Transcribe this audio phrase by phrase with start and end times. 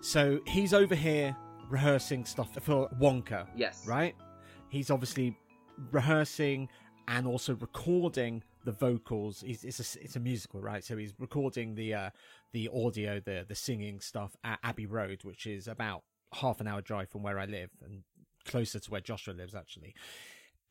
[0.00, 1.36] So he's over here
[1.68, 3.86] rehearsing stuff for Wonka, Yes.
[3.86, 4.14] right?
[4.68, 5.36] He's obviously
[5.92, 6.68] rehearsing
[7.08, 9.42] and also recording the vocals.
[9.46, 10.84] He's, it's a it's a musical, right?
[10.84, 12.10] So he's recording the uh,
[12.52, 16.02] the audio, the the singing stuff at Abbey Road, which is about
[16.34, 18.02] half an hour drive from where I live and
[18.44, 19.94] closer to where Joshua lives actually.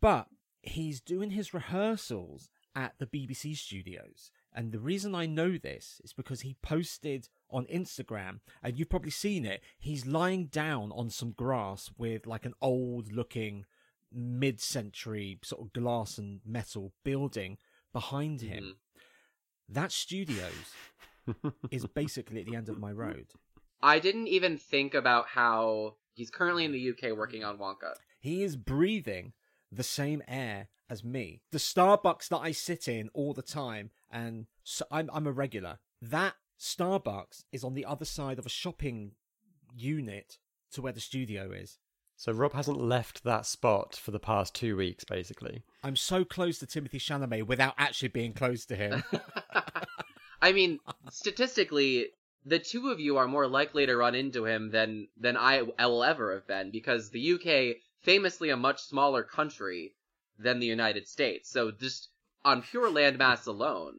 [0.02, 0.27] But
[0.61, 4.31] he's doing his rehearsals at the BBC studios.
[4.53, 9.12] And the reason I know this is because he posted on Instagram, and you've probably
[9.12, 9.62] seen it.
[9.80, 13.66] He's lying down on some grass with like an old looking
[14.11, 17.58] mid century sort of glass and metal building
[17.94, 18.64] behind him.
[18.64, 19.73] Mm-hmm.
[19.73, 20.73] That studios
[21.72, 23.27] is basically at the end of my road.
[23.81, 27.94] I didn't even think about how he's currently in the UK working on Wonka.
[28.20, 29.33] He is breathing
[29.72, 31.42] the same air as me.
[31.52, 35.80] The Starbucks that I sit in all the time, and so I'm I'm a regular.
[36.02, 39.13] That Starbucks is on the other side of a shopping
[39.73, 40.38] unit
[40.71, 41.79] to where the studio is.
[42.15, 45.63] So Rob hasn't left that spot for the past two weeks, basically.
[45.85, 49.05] I'm so close to Timothy Chalamet without actually being close to him.
[50.41, 52.07] I mean, statistically,
[52.45, 55.85] the two of you are more likely to run into him than than I, I
[55.87, 59.95] will ever have been because the UK, famously a much smaller country
[60.37, 62.09] than the United States, so just
[62.43, 63.95] on pure landmass alone.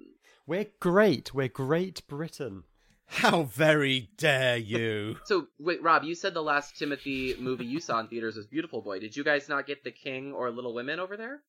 [0.50, 1.32] We're great.
[1.32, 2.64] We're Great Britain.
[3.06, 5.14] How very dare you!
[5.24, 8.82] So wait, Rob, you said the last Timothy movie you saw in theaters was Beautiful
[8.82, 8.98] Boy.
[8.98, 11.42] Did you guys not get The King or Little Women over there?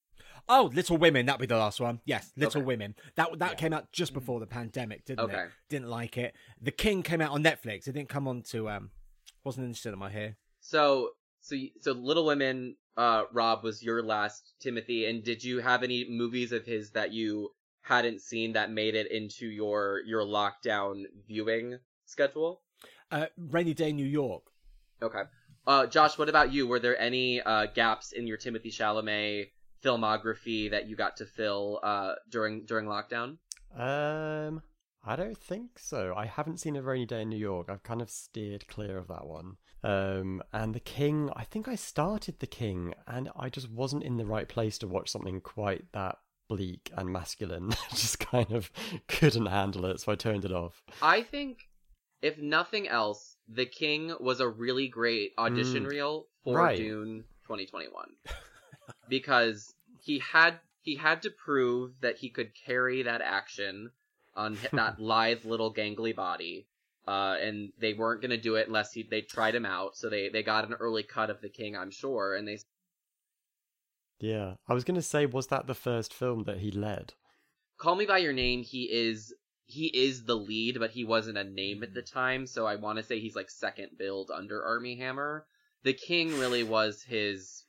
[0.47, 1.99] Oh, Little Women, that'd be the last one.
[2.05, 2.67] Yes, Little Okay.
[2.67, 2.93] Women.
[3.15, 5.45] That that came out just before the pandemic, didn't Okay.
[5.45, 5.49] it?
[5.67, 6.35] Didn't like it.
[6.61, 7.87] The King came out on Netflix.
[7.87, 8.91] It didn't come on to um
[9.43, 10.37] wasn't interested in my hair.
[10.59, 15.81] So so so Little Women, uh, Rob was your last Timothy, and did you have
[15.81, 17.49] any movies of his that you
[17.81, 22.61] hadn't seen that made it into your your lockdown viewing schedule?
[23.11, 24.43] Uh Rainy Day New York.
[25.01, 25.23] Okay.
[25.67, 26.67] Uh, Josh, what about you?
[26.67, 29.51] Were there any uh, gaps in your Timothy Chalamet
[29.83, 33.37] filmography that you got to fill uh, during during lockdown?
[33.75, 34.61] Um,
[35.03, 36.13] I don't think so.
[36.15, 37.69] I haven't seen a rainy day in New York.
[37.69, 39.57] I've kind of steered clear of that one.
[39.83, 44.17] Um, and The King, I think I started The King, and I just wasn't in
[44.17, 46.17] the right place to watch something quite that
[46.55, 47.69] bleak and masculine.
[47.91, 48.69] just kind of
[49.07, 50.83] couldn't handle it, so I turned it off.
[51.01, 51.59] I think,
[52.21, 55.89] if nothing else, The King was a really great audition Mm.
[55.89, 56.77] reel for Right.
[56.77, 58.15] Dune 2021
[59.07, 63.91] because he had he had to prove that he could carry that action
[64.35, 66.67] on that lithe little gangly body.
[67.07, 69.95] Uh, and they weren't gonna do it unless he, they tried him out.
[69.95, 72.59] So they, they got an early cut of the king, I'm sure, and they
[74.21, 77.13] Yeah, I was gonna say, was that the first film that he led?
[77.77, 79.33] Call Me by Your Name, he is
[79.65, 82.97] he is the lead, but he wasn't a name at the time, so I want
[82.97, 85.47] to say he's like second billed under Armie Hammer.
[85.83, 87.65] The King really was his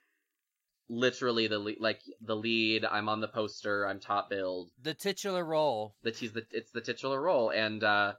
[0.89, 2.85] literally the lead, like the lead.
[2.85, 3.87] I'm on the poster.
[3.87, 4.71] I'm top billed.
[4.83, 5.95] The titular role.
[6.03, 8.15] That he's the it's the titular role, and uh,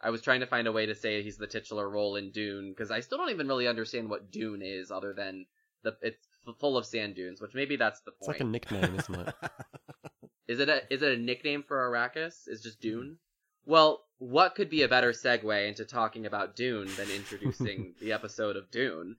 [0.00, 2.70] I was trying to find a way to say he's the titular role in Dune
[2.70, 5.46] because I still don't even really understand what Dune is, other than
[5.82, 8.20] the it's f- full of sand dunes, which maybe that's the point.
[8.20, 9.34] It's like a nickname, isn't it?
[10.48, 12.48] Is it a is it a nickname for Arrakis?
[12.48, 13.16] Is just Dune?
[13.64, 18.56] Well, what could be a better segue into talking about Dune than introducing the episode
[18.56, 19.16] of Dune?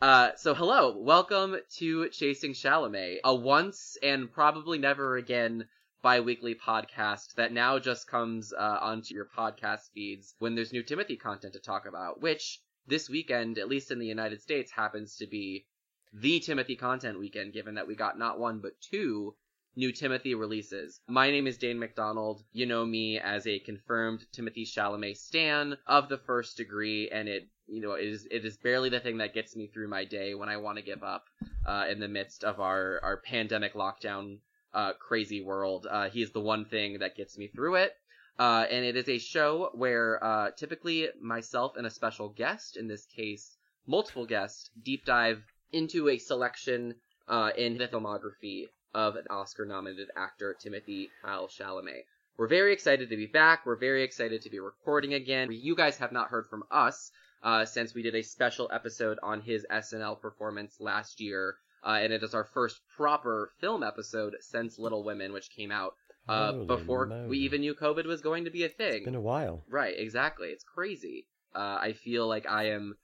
[0.00, 5.66] Uh, so hello, welcome to Chasing Chalamet, a once and probably never again
[6.02, 11.16] bi-weekly podcast that now just comes uh, onto your podcast feeds when there's new Timothy
[11.16, 15.26] content to talk about, which this weekend, at least in the United States, happens to
[15.26, 15.66] be
[16.12, 19.34] the Timothy content weekend, given that we got not one but two
[19.76, 21.00] new Timothy releases.
[21.06, 22.42] My name is Dane McDonald.
[22.52, 27.48] You know me as a confirmed Timothy Chalamet stan of the first degree, and it
[27.66, 30.34] you know it is it is barely the thing that gets me through my day
[30.34, 31.26] when I want to give up
[31.64, 34.38] uh, in the midst of our our pandemic lockdown
[34.74, 35.86] uh, crazy world.
[35.88, 37.92] Uh, he is the one thing that gets me through it.
[38.38, 42.88] Uh, and it is a show where uh, typically myself and a special guest, in
[42.88, 43.56] this case
[43.86, 45.42] multiple guests, deep dive
[45.72, 46.94] into a selection
[47.28, 52.04] uh, in the filmography of an Oscar nominated actor, Timothy Hal Chalamet.
[52.36, 53.66] We're very excited to be back.
[53.66, 55.48] We're very excited to be recording again.
[55.52, 57.10] You guys have not heard from us
[57.42, 61.56] uh, since we did a special episode on his SNL performance last year.
[61.84, 65.94] Uh, and it is our first proper film episode since Little Women, which came out
[66.28, 68.96] uh, before we even knew COVID was going to be a thing.
[68.96, 69.62] It's been a while.
[69.68, 70.48] Right, exactly.
[70.48, 71.26] It's crazy.
[71.54, 72.96] Uh, I feel like I am,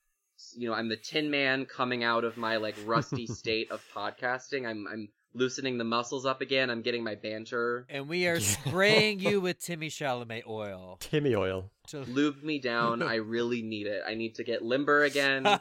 [0.55, 4.67] you know, I'm the Tin Man coming out of my like rusty state of podcasting.
[4.67, 6.71] I'm I'm loosening the muscles up again.
[6.71, 7.87] I'm getting my banter.
[7.91, 10.97] And we are spraying you with Timmy Chalamet oil.
[11.01, 11.71] Timmy oil.
[11.89, 12.01] To...
[12.01, 13.03] Lube me down.
[13.03, 14.03] I really need it.
[14.07, 15.61] I need to get limber again.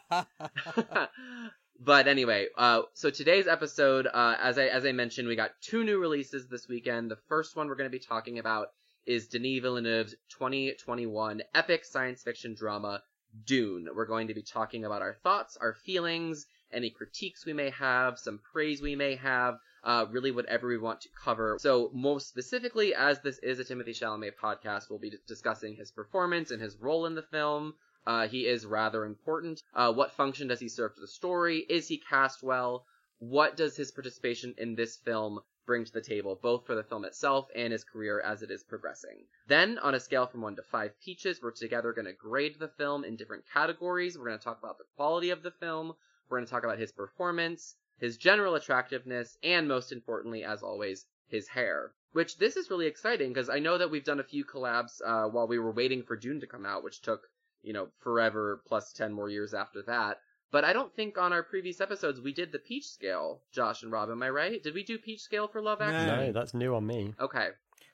[1.80, 5.84] but anyway, uh, so today's episode, uh, as I as I mentioned, we got two
[5.84, 7.12] new releases this weekend.
[7.12, 8.70] The first one we're going to be talking about
[9.06, 13.04] is Denis Villeneuve's 2021 epic science fiction drama
[13.44, 13.90] Dune.
[13.94, 18.18] We're going to be talking about our thoughts, our feelings, any critiques we may have,
[18.18, 21.58] some praise we may have, uh, really whatever we want to cover.
[21.60, 26.52] So, most specifically, as this is a Timothy Chalamet podcast, we'll be discussing his performance
[26.52, 27.76] and his role in the film.
[28.08, 29.62] Uh, he is rather important.
[29.74, 31.66] Uh, what function does he serve to the story?
[31.70, 32.86] Is he cast well?
[33.20, 37.06] What does his participation in this film bring to the table, both for the film
[37.06, 39.26] itself and his career as it is progressing.
[39.48, 42.68] Then, on a scale from 1 to 5 peaches, we're together going to grade the
[42.68, 44.18] film in different categories.
[44.18, 45.96] We're going to talk about the quality of the film,
[46.28, 51.06] we're going to talk about his performance, his general attractiveness, and most importantly, as always,
[51.28, 51.94] his hair.
[52.14, 55.28] Which this is really exciting because I know that we've done a few collabs uh,
[55.28, 57.30] while we were waiting for Dune to come out, which took,
[57.62, 60.20] you know, forever plus 10 more years after that.
[60.56, 63.92] But I don't think on our previous episodes we did the peach scale, Josh and
[63.92, 64.10] Rob.
[64.10, 64.64] Am I right?
[64.64, 66.28] Did we do peach scale for Love Actually?
[66.28, 67.14] No, that's new on me.
[67.20, 67.50] Okay.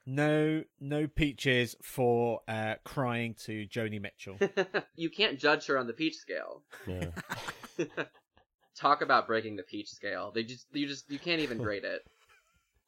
[0.06, 4.38] No, no peaches for uh, crying to Joni Mitchell.
[4.96, 6.62] you can't judge her on the peach scale.
[6.86, 7.08] Yeah.
[8.75, 10.31] Talk about breaking the peach scale.
[10.31, 12.04] They just, you just, you can't even grade it.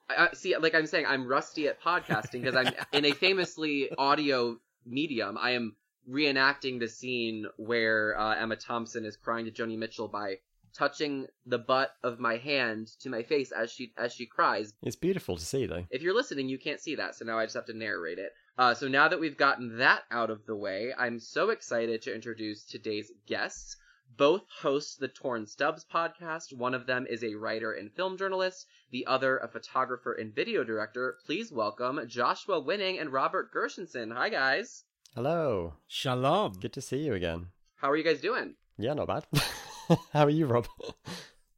[0.07, 3.89] I, I, see, like I'm saying, I'm rusty at podcasting because I'm in a famously
[3.97, 4.55] audio
[4.85, 5.35] medium.
[5.41, 5.75] I am
[6.09, 10.35] reenacting the scene where uh, Emma Thompson is crying to Joni Mitchell by
[10.73, 14.73] touching the butt of my hand to my face as she as she cries.
[14.81, 15.85] It's beautiful to see, though.
[15.91, 18.33] If you're listening, you can't see that, so now I just have to narrate it.
[18.57, 22.13] Uh, so now that we've gotten that out of the way, I'm so excited to
[22.13, 23.77] introduce today's guests.
[24.15, 26.55] Both host the Torn Stubs podcast.
[26.55, 30.63] One of them is a writer and film journalist, the other a photographer and video
[30.63, 31.17] director.
[31.25, 34.13] Please welcome Joshua Winning and Robert Gershenson.
[34.13, 34.83] Hi, guys.
[35.15, 35.73] Hello.
[35.85, 36.53] Shalom.
[36.53, 37.49] Good to see you again.
[37.75, 38.55] How are you guys doing?
[38.79, 39.27] Yeah, not bad.
[40.11, 40.65] How are you, Rob?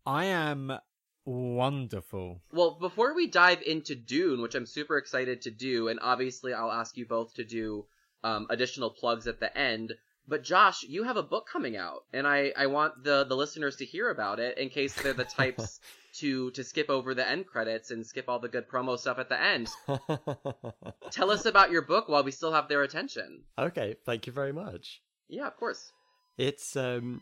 [0.06, 0.78] I am
[1.24, 2.42] wonderful.
[2.52, 6.70] Well, before we dive into Dune, which I'm super excited to do, and obviously I'll
[6.70, 7.86] ask you both to do
[8.26, 9.94] um, additional plugs at the end.
[10.28, 13.76] But Josh, you have a book coming out, and I, I want the, the listeners
[13.78, 15.80] to hear about it in case they're the types
[16.16, 19.30] to to skip over the end credits and skip all the good promo stuff at
[19.30, 19.70] the end.
[21.12, 23.44] Tell us about your book while we still have their attention.
[23.60, 25.02] Okay, thank you very much.
[25.28, 25.92] Yeah, of course.
[26.38, 27.22] It's um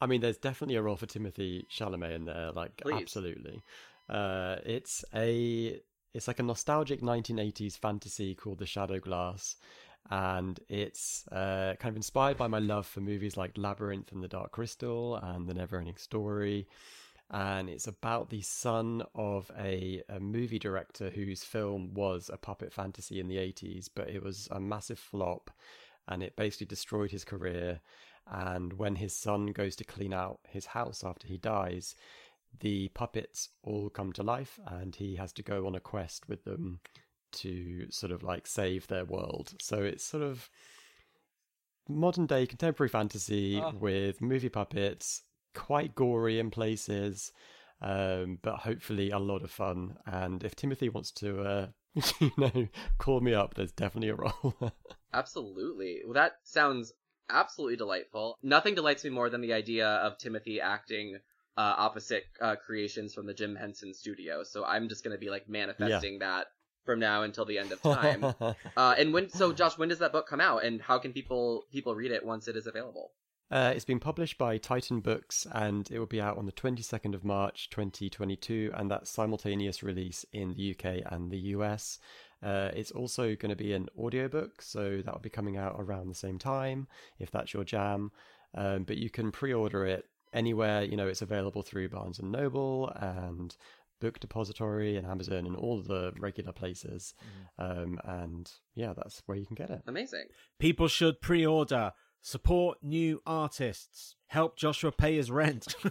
[0.00, 3.02] I mean there's definitely a role for Timothy Chalamet in there, like Please.
[3.02, 3.62] absolutely.
[4.08, 5.80] Uh it's a
[6.12, 9.56] it's like a nostalgic 1980s fantasy called The Shadow Glass
[10.10, 14.28] and it's uh, kind of inspired by my love for movies like Labyrinth and The
[14.28, 16.66] Dark Crystal and The Neverending Story
[17.30, 22.72] and it's about the son of a, a movie director whose film was a puppet
[22.72, 25.50] fantasy in the 80s, but it was a massive flop
[26.06, 27.80] and it basically destroyed his career.
[28.30, 31.94] And when his son goes to clean out his house after he dies,
[32.60, 36.44] the puppets all come to life and he has to go on a quest with
[36.44, 36.80] them
[37.34, 39.54] to sort of like save their world.
[39.60, 40.48] So it's sort of
[41.88, 43.72] modern day contemporary fantasy Oh.
[43.72, 45.22] with movie puppets
[45.54, 47.32] quite gory in places,
[47.80, 49.96] um, but hopefully a lot of fun.
[50.06, 51.66] And if Timothy wants to, uh,
[52.20, 54.72] you know, call me up, there's definitely a role.
[55.12, 56.00] Absolutely.
[56.04, 56.92] Well, that sounds
[57.30, 58.36] absolutely delightful.
[58.42, 61.18] Nothing delights me more than the idea of Timothy acting
[61.56, 64.42] uh, opposite uh, creations from the Jim Henson studio.
[64.42, 66.48] So I'm just going to be like manifesting that
[66.84, 68.24] from now until the end of time.
[68.76, 71.64] uh, and when, so Josh, when does that book come out, and how can people
[71.70, 73.10] people read it once it is available?
[73.50, 77.14] Uh, it's been published by Titan Books and it will be out on the 22nd
[77.14, 81.98] of March 2022, and that's simultaneous release in the UK and the US.
[82.42, 86.08] Uh, it's also going to be an audiobook, so that will be coming out around
[86.08, 86.88] the same time
[87.18, 88.10] if that's your jam.
[88.54, 92.32] Um, but you can pre order it anywhere, you know, it's available through Barnes and
[92.32, 93.56] Noble and
[94.04, 97.14] Book Depository and Amazon and all the regular places.
[97.58, 99.80] Um, and yeah, that's where you can get it.
[99.86, 100.26] Amazing.
[100.58, 101.92] People should pre-order.
[102.20, 104.16] Support new artists.
[104.26, 105.74] Help Joshua pay his rent.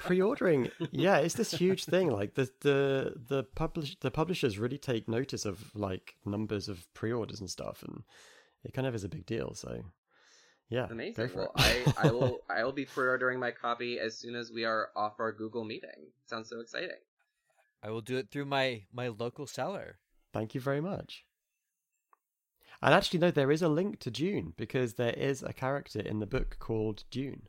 [0.00, 5.08] pre-ordering yeah it's this huge thing like the the the publish the publishers really take
[5.08, 8.02] notice of like numbers of pre-orders and stuff and
[8.64, 9.82] it kind of is a big deal so
[10.68, 11.28] yeah go Amazing.
[11.28, 11.94] for Well, it.
[11.98, 15.20] I, I will I will be pre-ordering my copy as soon as we are off
[15.20, 16.10] our Google meeting.
[16.26, 17.00] Sounds so exciting.
[17.82, 19.98] I will do it through my my local seller.
[20.32, 21.24] thank you very much
[22.82, 26.18] and actually no there is a link to Dune because there is a character in
[26.18, 27.48] the book called Dune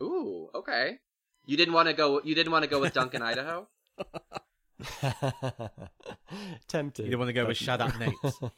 [0.00, 0.98] Ooh, okay.
[1.46, 2.20] You didn't want to go.
[2.22, 3.68] You didn't want to go with Duncan, Idaho.
[6.68, 7.04] Tempted.
[7.04, 8.50] You don't want to go but with Shut Up Nates.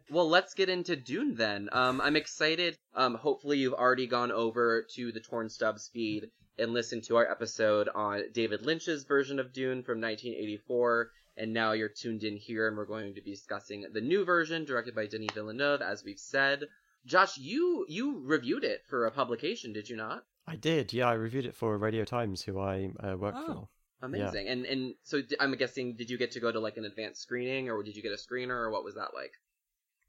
[0.10, 1.68] well, let's get into Dune then.
[1.72, 2.78] Um, I'm excited.
[2.94, 7.30] Um, hopefully you've already gone over to the Torn Stubs feed and listened to our
[7.30, 11.10] episode on David Lynch's version of Dune from 1984.
[11.38, 14.64] And now you're tuned in here, and we're going to be discussing the new version
[14.64, 16.64] directed by Denis Villeneuve, as we've said.
[17.04, 20.24] Josh, you you reviewed it for a publication, did you not?
[20.46, 21.08] I did, yeah.
[21.08, 23.46] I reviewed it for Radio Times, who I uh, work Oh.
[23.46, 23.68] for.
[24.02, 24.48] Amazing.
[24.48, 27.70] And and so I'm guessing, did you get to go to like an advanced screening,
[27.70, 29.32] or did you get a screener, or what was that like?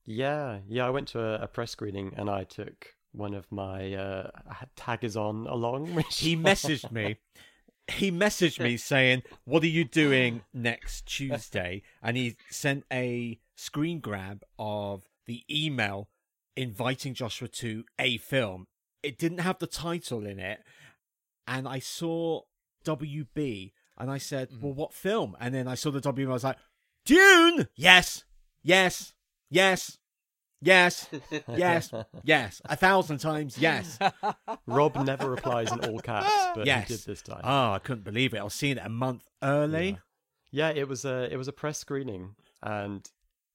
[0.06, 0.86] Yeah, yeah.
[0.86, 4.30] I went to a, a press screening and I took one of my uh,
[4.76, 5.94] taggers on along.
[5.96, 7.18] Which he messaged me.
[7.88, 14.00] He messaged me saying, "What are you doing next Tuesday?" And he sent a screen
[14.00, 16.10] grab of the email
[16.56, 18.68] inviting Joshua to a film.
[19.02, 20.60] It didn't have the title in it,
[21.48, 22.42] and I saw
[22.86, 24.62] WB, and I said, mm-hmm.
[24.62, 26.58] "Well, what film?" And then I saw the WB, and I was like,
[27.06, 28.24] "Dune." Yes,
[28.64, 29.14] yes,
[29.50, 29.98] yes,
[30.62, 31.10] yes,
[31.48, 33.98] yes, yes, a thousand times yes.
[34.68, 36.88] Rob never replies in all caps, but Yes.
[36.88, 37.42] he did this time.
[37.44, 38.40] Oh, I couldn't believe it.
[38.40, 39.98] I was seeing it a month early.
[40.52, 43.08] Yeah, it was a it was a press screening and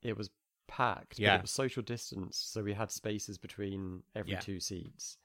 [0.03, 0.31] it was
[0.69, 1.19] packed.
[1.19, 1.31] Yeah.
[1.31, 4.41] but it was social distance, so we had spaces between every Yeah.
[4.41, 5.19] two seats,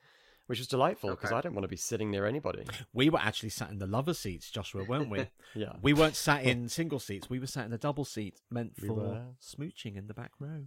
[0.48, 1.38] which was delightful because Okay.
[1.38, 2.64] I don't want to be sitting near anybody.
[2.94, 5.28] We were actually sat in the lover seats, Joshua, weren't we?
[5.56, 7.30] Yeah, we weren't sat in single seats.
[7.30, 9.22] We were sat in the double seat meant We for were.
[9.42, 10.66] smooching in the back row.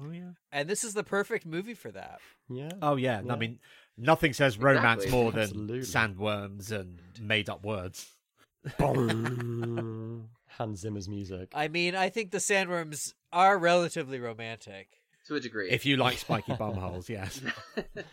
[0.00, 0.30] Oh yeah.
[0.52, 2.20] And this is the perfect movie for that.
[2.48, 2.70] yeah.
[2.82, 3.20] Oh yeah.
[3.24, 3.32] Yeah.
[3.32, 3.58] I mean,
[3.98, 5.22] nothing says romance Exactly.
[5.22, 5.80] more than Absolutely.
[5.80, 8.08] sandworms and made up words.
[8.78, 10.28] Bong.
[10.58, 11.48] Hans Zimmer's music.
[11.54, 14.88] I mean, I think the sandworms are relatively romantic.
[15.26, 15.70] To a degree.
[15.70, 17.40] If you like spiky bum holes, yes.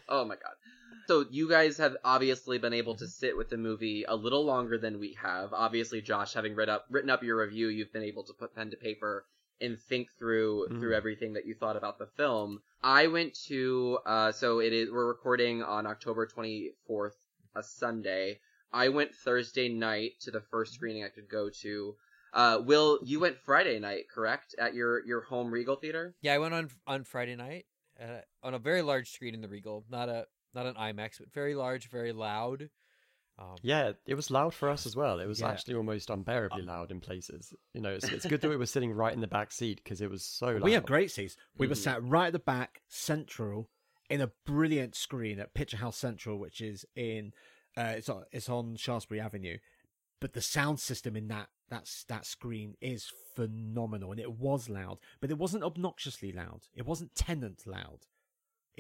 [0.10, 0.54] oh my god.
[1.12, 4.78] So you guys have obviously been able to sit with the movie a little longer
[4.78, 5.52] than we have.
[5.52, 8.70] Obviously, Josh, having read up written up your review, you've been able to put pen
[8.70, 9.26] to paper
[9.60, 10.80] and think through Mm.
[10.80, 12.62] through everything that you thought about the film.
[12.82, 17.18] I went to uh so it is we're recording on October 24th,
[17.56, 18.40] a Sunday.
[18.72, 21.98] I went Thursday night to the first screening I could go to.
[22.32, 24.56] Uh Will, you went Friday night, correct?
[24.58, 26.16] At your your home Regal theater?
[26.22, 27.66] Yeah, I went on on Friday night
[28.02, 31.32] uh, on a very large screen in the Regal, not a not an IMAX, but
[31.34, 32.70] very large, very loud.
[33.40, 35.20] Um, Yeah, it was loud for us as well.
[35.20, 35.50] It was Yeah.
[35.50, 37.54] actually almost unbearably loud in places.
[37.74, 40.02] You know, it's, it's good that we were sitting right in the back seat because
[40.02, 40.64] it was so loud.
[40.64, 41.38] We had great seats.
[41.58, 41.78] We were Mhm.
[41.78, 43.70] sat right at the back, central,
[44.10, 47.34] in a brilliant screen at Picture House Central, which is in
[47.78, 49.58] uh, it's on it's on Shaftesbury Avenue.
[50.20, 55.00] But the sound system in that that's that screen is phenomenal, and it was loud,
[55.22, 56.68] but it wasn't obnoxiously loud.
[56.76, 58.06] It wasn't Tenet loud.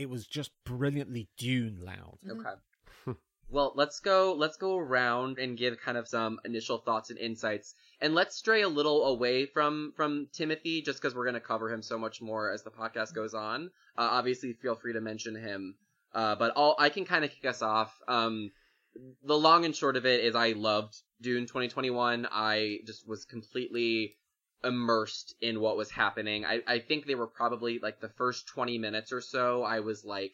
[0.01, 2.17] It was just brilliantly Dune loud.
[2.27, 3.15] Okay.
[3.49, 4.33] well, let's go.
[4.33, 8.63] Let's go around and give kind of some initial thoughts and insights, and let's stray
[8.63, 12.19] a little away from from Timothy, just because we're going to cover him so much
[12.19, 13.69] more as the podcast goes on.
[13.95, 15.75] Uh, obviously, feel free to mention him,
[16.15, 17.93] uh, but all I can kind of kick us off.
[18.07, 18.51] Um,
[19.23, 22.27] the long and short of it is, I loved Dune 2021.
[22.31, 24.15] I just was completely
[24.63, 26.45] immersed in what was happening.
[26.45, 29.63] I, I think they were probably like the first 20 minutes or so.
[29.63, 30.33] I was like,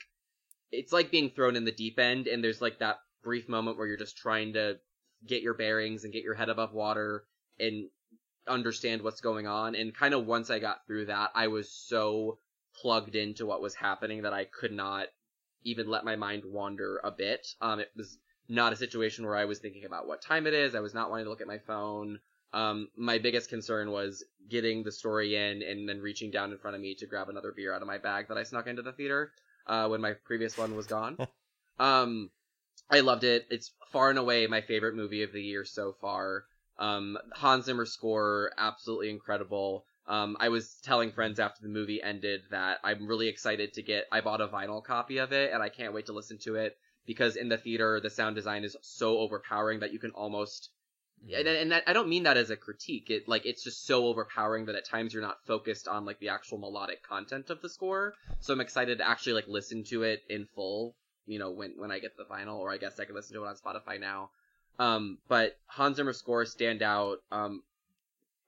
[0.71, 3.87] it's like being thrown in the deep end, and there's like that brief moment where
[3.87, 4.77] you're just trying to
[5.25, 7.23] get your bearings and get your head above water
[7.59, 7.89] and
[8.47, 9.75] understand what's going on.
[9.75, 12.39] And kind of once I got through that, I was so
[12.81, 15.07] plugged into what was happening that I could not
[15.63, 17.47] even let my mind wander a bit.
[17.61, 18.17] Um, it was
[18.47, 20.75] not a situation where I was thinking about what time it is.
[20.75, 22.19] I was not wanting to look at my phone.
[22.53, 26.75] Um, my biggest concern was getting the story in and then reaching down in front
[26.75, 28.93] of me to grab another beer out of my bag that I snuck into the
[28.93, 29.31] theater
[29.67, 31.17] uh, when my previous one was gone.
[31.79, 32.29] um,
[32.89, 33.45] I loved it.
[33.49, 36.45] It's far and away my favorite movie of the year so far.
[36.79, 39.85] Um, Hans Zimmer score, absolutely incredible.
[40.07, 44.05] Um, I was telling friends after the movie ended that I'm really excited to get.
[44.11, 46.77] I bought a vinyl copy of it, and I can't wait to listen to it
[47.05, 50.69] because in the theater the sound design is so overpowering that you can almost
[51.35, 53.09] and, and that, I don't mean that as a critique.
[53.09, 56.29] It like it's just so overpowering that at times you're not focused on like the
[56.29, 58.13] actual melodic content of the score.
[58.39, 60.95] So I'm excited to actually like listen to it in full.
[61.25, 63.43] You know, when when I get the final, or I guess I can listen to
[63.43, 64.29] it on Spotify now.
[64.79, 67.17] Um, but Hans Zimmer score stand out.
[67.31, 67.63] Um,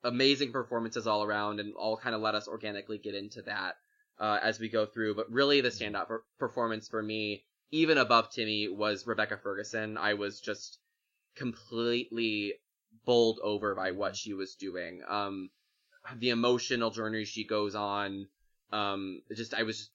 [0.04, 3.76] amazing performances all around, and all kind of let us organically get into that
[4.20, 5.16] uh, as we go through.
[5.16, 9.98] But really, the standout per- performance for me, even above Timmy, was Rebecca Ferguson.
[9.98, 10.78] I was just
[11.39, 12.53] completely
[13.05, 15.01] bowled over by what she was doing.
[15.08, 15.50] Um,
[16.17, 18.27] the emotional journey she goes on.
[18.72, 19.91] Um, just I was just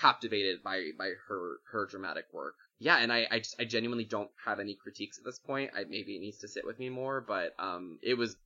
[0.00, 2.56] captivated by by her her dramatic work.
[2.78, 5.70] Yeah, and I I, just, I genuinely don't have any critiques at this point.
[5.74, 8.36] I maybe it needs to sit with me more, but um, it was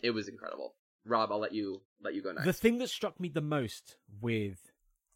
[0.00, 0.74] it was incredible.
[1.04, 2.46] Rob, I'll let you let you go next.
[2.46, 4.72] The thing that struck me the most with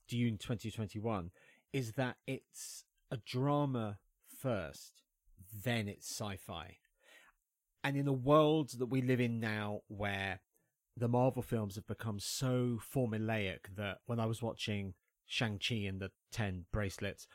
[0.08, 1.30] Dune 2021
[1.72, 3.98] is that it's a drama
[4.40, 5.01] first,
[5.52, 6.76] then it's sci-fi.
[7.84, 10.40] And in the world that we live in now where
[10.96, 14.94] the Marvel films have become so formulaic that when I was watching
[15.26, 17.26] Shang-Chi and the 10 bracelets,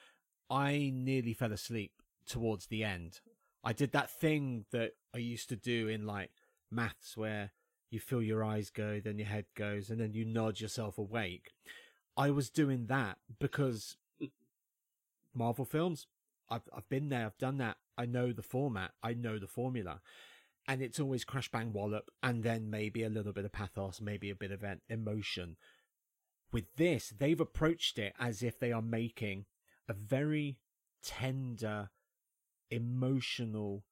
[0.49, 1.91] I nearly fell asleep
[2.27, 3.19] towards the end.
[3.63, 6.31] I did that thing that I used to do in like
[6.71, 7.51] maths where
[7.89, 11.51] you feel your eyes go, then your head goes, and then you nod yourself awake.
[12.15, 13.97] I was doing that because
[15.33, 16.07] Marvel films,
[16.49, 17.77] I've I've been there, I've done that.
[17.97, 20.01] I know the format, I know the formula.
[20.67, 24.29] And it's always crash bang wallop and then maybe a little bit of pathos, maybe
[24.29, 25.55] a bit of emotion.
[26.51, 29.45] With this, they've approached it as if they are making
[29.87, 30.57] a very
[31.01, 31.89] tender,
[32.69, 33.85] emotional,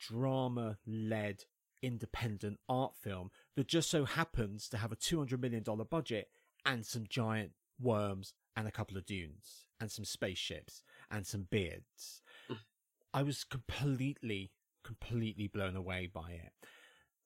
[0.00, 1.44] drama led
[1.82, 6.28] independent art film that just so happens to have a $200 million budget
[6.64, 12.22] and some giant worms and a couple of dunes and some spaceships and some beards.
[13.12, 14.52] I was completely,
[14.84, 16.52] completely blown away by it.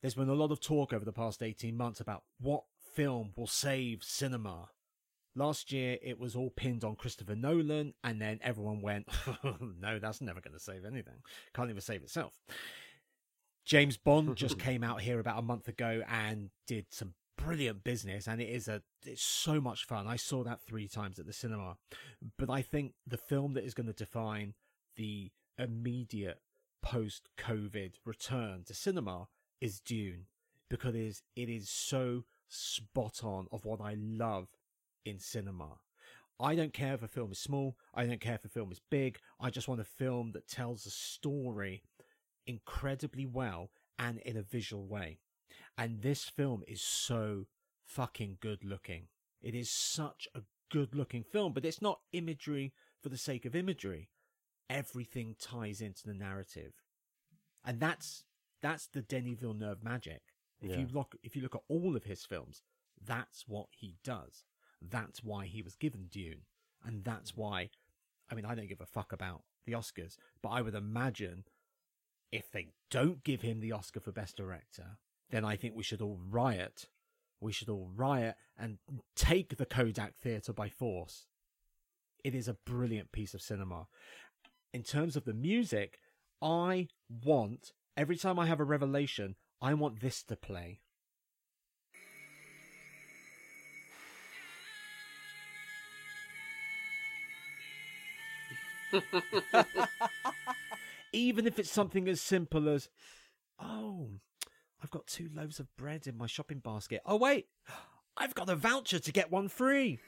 [0.01, 2.65] There's been a lot of talk over the past 18 months about what
[2.95, 4.69] film will save cinema.
[5.35, 9.09] Last year, it was all pinned on Christopher Nolan, and then everyone went,
[9.81, 11.23] no, that's never going to save anything.
[11.55, 12.35] Can't even save itself.
[13.65, 18.27] James Bond just came out here about a month ago and did some brilliant business
[18.27, 20.07] and it is a it's so much fun.
[20.07, 21.77] I saw that 3 times at the cinema.
[22.39, 24.55] But I think the film that is going to define
[24.97, 26.41] the immediate
[26.83, 29.29] post-COVID return to cinema
[29.61, 30.27] is Dune
[30.69, 34.49] because it is it is so spot on of what I love
[35.05, 35.79] in cinema.
[36.41, 38.81] I don't care if a film is small, I don't care if a film is
[38.91, 39.19] big.
[39.41, 41.85] I just want a film that tells a story
[42.47, 45.21] incredibly well and in a visual way.
[45.77, 47.47] And this film is so
[47.85, 49.09] fucking good looking.
[49.43, 53.55] It is such a good looking film, but it's not imagery for the sake of
[53.55, 54.09] imagery.
[54.71, 56.73] Everything ties into the narrative.
[57.65, 58.25] And that's
[58.63, 60.23] that's the Denis Villeneuve magic.
[60.61, 60.79] If yeah.
[60.79, 62.63] you look if you look at all of his films,
[63.05, 64.45] that's what he does.
[64.81, 66.43] That's why he was given Dune.
[66.85, 67.71] And that's why
[68.31, 71.45] I mean I don't give a fuck about the Oscars, but I would imagine
[72.33, 74.99] if they don't give him the Oscar for Best Director,
[75.31, 76.89] then I think we should all riot.
[77.41, 78.79] We should all riot and
[79.17, 81.27] take the Kodak Theatre by force.
[82.23, 83.87] It is a brilliant piece of cinema.
[84.73, 85.99] In terms of the music,
[86.41, 90.81] I want, every time I have a revelation, I want this to play.
[101.15, 102.91] even if it's something as simple as,
[103.59, 104.09] oh,
[104.85, 107.01] I've got two loaves of bread in my shopping basket.
[107.07, 107.47] Oh, wait,
[108.19, 109.99] I've got a voucher to get one free.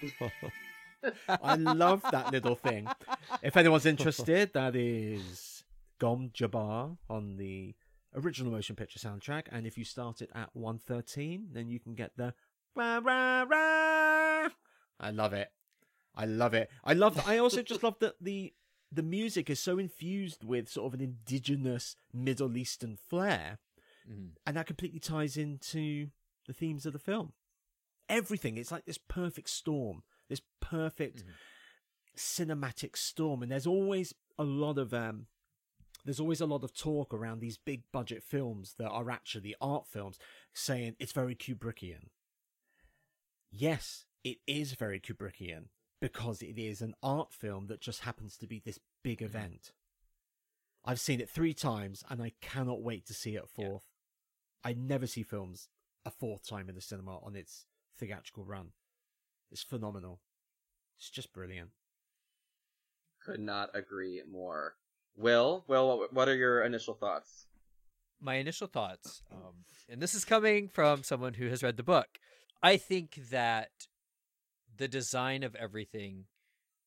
[1.28, 2.86] I love that little thing.
[3.42, 5.64] If anyone's interested, that is
[5.98, 7.74] Gom Jabbar on the
[8.14, 9.46] original motion picture soundtrack.
[9.50, 12.34] And if you start it at 113, then you can get the
[12.76, 14.48] rah, rah, rah
[15.00, 15.48] I love it.
[16.14, 16.70] I love it.
[16.84, 17.20] I love.
[17.26, 18.54] I also just love that the
[18.96, 23.58] the music is so infused with sort of an indigenous Middle Eastern flair,
[24.10, 24.30] mm.
[24.46, 26.08] and that completely ties into
[26.46, 27.34] the themes of the film.
[28.08, 28.56] Everything.
[28.56, 30.02] It's like this perfect storm.
[30.30, 31.30] This perfect mm.
[32.16, 35.26] cinematic storm, and there's always a lot of um.
[36.04, 39.88] There's always a lot of talk around these big budget films that are actually art
[39.88, 40.18] films,
[40.54, 42.08] saying it's very Kubrickian.
[43.50, 45.64] Yes, it is very Kubrickian
[46.00, 49.36] because it is an art film that just happens to be this big mm-hmm.
[49.36, 49.72] event.
[50.84, 53.82] I've seen it three times and I cannot wait to see it a fourth.
[54.64, 54.70] Yeah.
[54.70, 55.68] I never see films
[56.04, 57.66] a fourth time in the cinema on its
[57.98, 58.68] theatrical run.
[59.50, 60.20] It's phenomenal.
[60.98, 61.70] It's just brilliant.
[63.24, 64.74] Could not agree more.
[65.16, 67.46] Will, Will, what are your initial thoughts?
[68.20, 72.18] My initial thoughts, um, and this is coming from someone who has read the book.
[72.62, 73.70] I think that
[74.76, 76.24] the design of everything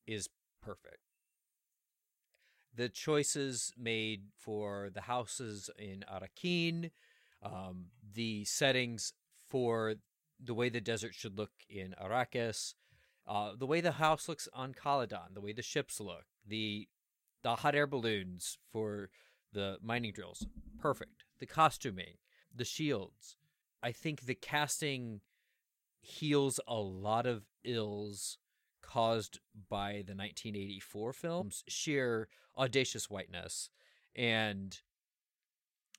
[0.06, 0.30] is
[0.62, 0.99] perfect.
[2.75, 6.91] The choices made for the houses in Arrakeen,
[7.41, 9.13] um, the settings
[9.47, 9.95] for
[10.41, 12.73] the way the desert should look in Arrakis,
[13.28, 16.88] uh, the way the house looks on Caladan, the way the ships look, the
[17.41, 19.10] the hot air balloons for
[19.54, 20.45] the mining drills,
[20.78, 21.23] perfect.
[21.39, 22.17] The costuming,
[22.54, 23.38] the shields.
[23.82, 25.21] I think the casting
[26.02, 28.38] heals a lot of ills
[28.82, 33.70] caused by the 1984 film's sheer audacious whiteness.
[34.16, 34.80] And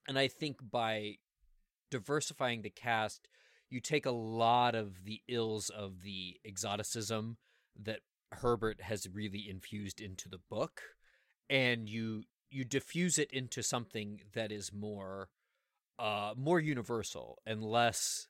[0.09, 1.17] and I think by
[1.91, 3.29] diversifying the cast
[3.69, 7.37] you take a lot of the ills of the exoticism
[7.81, 8.01] that
[8.33, 10.83] Herbert has really infused into the book
[11.49, 15.29] and you you diffuse it into something that is more
[15.99, 18.29] uh more universal and less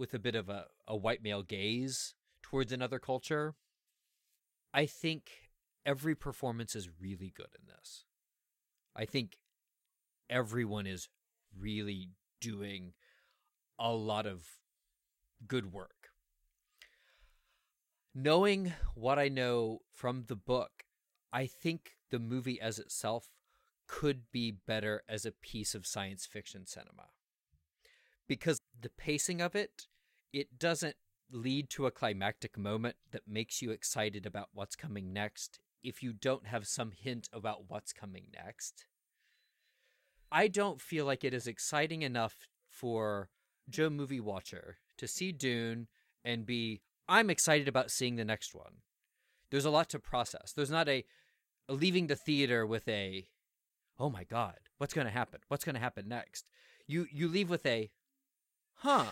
[0.00, 3.54] with a bit of a, a white male gaze towards another culture.
[4.72, 5.50] I think
[5.84, 8.06] every performance is really good in this.
[8.96, 9.36] I think
[10.30, 11.10] everyone is
[11.54, 12.94] really doing
[13.78, 14.46] a lot of
[15.46, 16.08] good work.
[18.14, 20.84] Knowing what I know from the book,
[21.30, 23.28] I think the movie as itself
[23.86, 27.08] could be better as a piece of science fiction cinema.
[28.26, 29.88] Because the pacing of it,
[30.32, 30.96] it doesn't
[31.32, 36.12] lead to a climactic moment that makes you excited about what's coming next if you
[36.12, 38.86] don't have some hint about what's coming next.
[40.32, 43.28] I don't feel like it is exciting enough for
[43.68, 45.88] Joe Movie Watcher to see Dune
[46.24, 48.82] and be, I'm excited about seeing the next one.
[49.50, 50.52] There's a lot to process.
[50.52, 51.04] There's not a,
[51.68, 53.28] a leaving the theater with a,
[53.98, 55.40] oh my God, what's going to happen?
[55.48, 56.50] What's going to happen next?
[56.86, 57.90] You, you leave with a,
[58.74, 59.06] huh.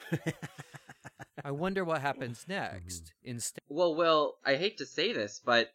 [1.44, 3.12] I wonder what happens next.
[3.22, 5.70] Instead, Well, Will, I hate to say this, but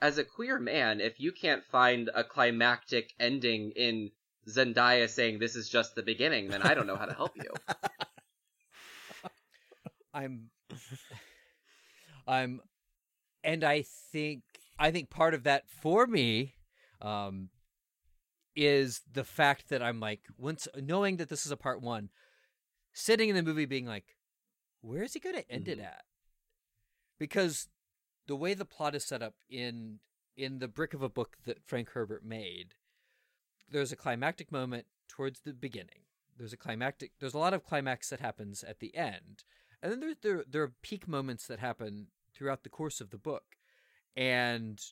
[0.00, 4.10] as a queer man, if you can't find a climactic ending in
[4.48, 7.50] Zendaya saying this is just the beginning, then I don't know how to help you.
[10.14, 10.50] I'm,
[12.26, 12.60] I'm,
[13.42, 14.42] and I think
[14.78, 16.54] I think part of that for me,
[17.00, 17.50] um,
[18.56, 22.10] is the fact that I'm like once knowing that this is a part one,
[22.94, 24.16] sitting in the movie being like,
[24.80, 25.84] where is he going to end it Mhm.
[25.84, 26.06] at?
[27.18, 27.68] Because
[28.26, 30.00] the way the plot is set up in
[30.36, 32.74] in the brick of a book that Frank Herbert made,
[33.68, 36.06] there's a climactic moment towards the beginning.
[36.36, 37.12] There's a climactic.
[37.20, 39.44] There's a lot of climax that happens at the end,
[39.80, 43.18] and then there there there are peak moments that happen throughout the course of the
[43.18, 43.56] book,
[44.16, 44.82] and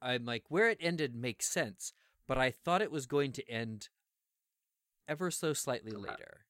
[0.00, 1.92] I'm like, where it ended makes sense,
[2.28, 3.88] but I thought it was going to end
[5.08, 6.46] ever so slightly later.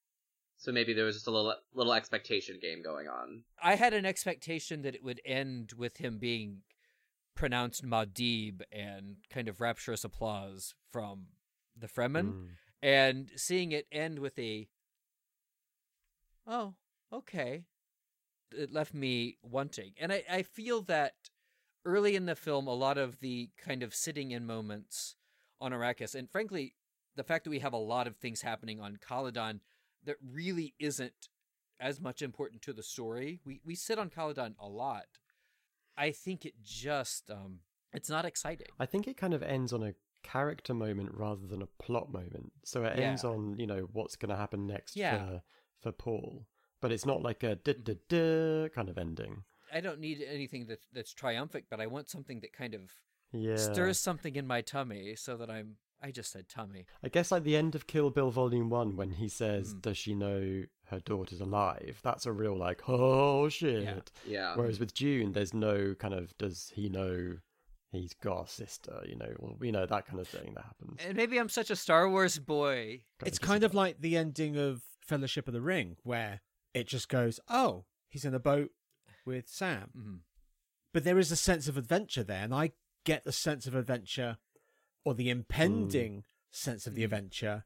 [0.62, 3.42] So maybe there was just a little little expectation game going on.
[3.60, 6.58] I had an expectation that it would end with him being
[7.34, 11.26] pronounced Muad'Dib and kind of rapturous applause from
[11.76, 12.48] the Fremen, Mm.
[12.80, 14.68] and seeing it end with a
[16.46, 16.74] oh
[17.12, 17.64] okay
[18.56, 21.14] it left me wanting and I, I feel that
[21.84, 25.16] early in the film a lot of the kind of sitting in moments
[25.60, 26.74] on arrakis and frankly
[27.16, 29.60] the fact that we have a lot of things happening on Caladan
[30.04, 31.28] that really isn't
[31.80, 35.06] as much important to the story we we sit on Caladan a lot
[35.96, 37.60] i think it just um
[37.92, 41.62] it's not exciting I think it kind of ends on a character moment rather than
[41.62, 42.52] a plot moment.
[42.64, 43.08] So it Yeah.
[43.08, 45.18] ends on, you know, what's going to happen next Yeah.
[45.18, 45.42] for
[45.80, 46.46] for Paul.
[46.80, 49.44] But it's not like a da da da kind of ending.
[49.72, 52.94] I don't need anything that that's triumphant, but I want something that kind of
[53.32, 53.56] Yeah.
[53.56, 56.86] stirs something in my tummy so that I'm I just said tummy.
[57.02, 59.82] I guess like the end of Kill Bill Volume 1 when he says, Mm.
[59.82, 62.00] Does she know her daughter's alive?
[62.02, 64.10] That's a real like, oh shit.
[64.26, 64.56] Yeah.
[64.56, 67.36] Whereas with Dune, there's no kind of, does he know
[67.90, 69.02] he's got a sister?
[69.06, 70.98] You know, or, you know, that kind of thing that happens.
[71.06, 73.02] And maybe I'm such a Star Wars boy.
[73.24, 76.40] It's kind of like the ending of Fellowship of the Ring, where
[76.74, 78.70] it just goes, "Oh, he's in a boat
[79.26, 80.18] with Sam," Mhm.
[80.92, 82.72] but there is a sense of adventure there, and I
[83.04, 84.38] get the sense of adventure,
[85.04, 87.04] or the impending sense of the Mm.
[87.06, 87.64] adventure,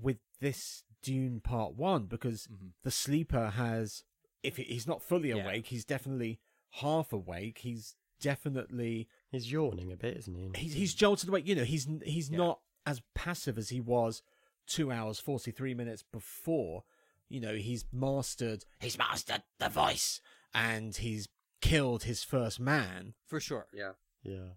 [0.00, 2.72] with this Dune Part One, because Mhm.
[2.82, 4.04] the sleeper has,
[4.42, 5.36] if he's not fully Yeah.
[5.44, 6.40] awake, he's definitely
[6.74, 7.58] half awake.
[7.58, 10.60] He's definitely He's yawning a bit, isn't he?
[10.60, 11.46] he's he's jolted awake.
[11.46, 12.36] You know, he's he's Yeah.
[12.38, 14.22] not as passive as he was
[14.66, 16.84] two hours forty three minutes before.
[17.28, 20.20] You know, he's mastered he's mastered the voice,
[20.52, 21.28] and he's
[21.60, 23.14] killed his first man.
[23.26, 23.68] For sure.
[23.72, 23.94] Yeah.
[24.22, 24.54] Yeah.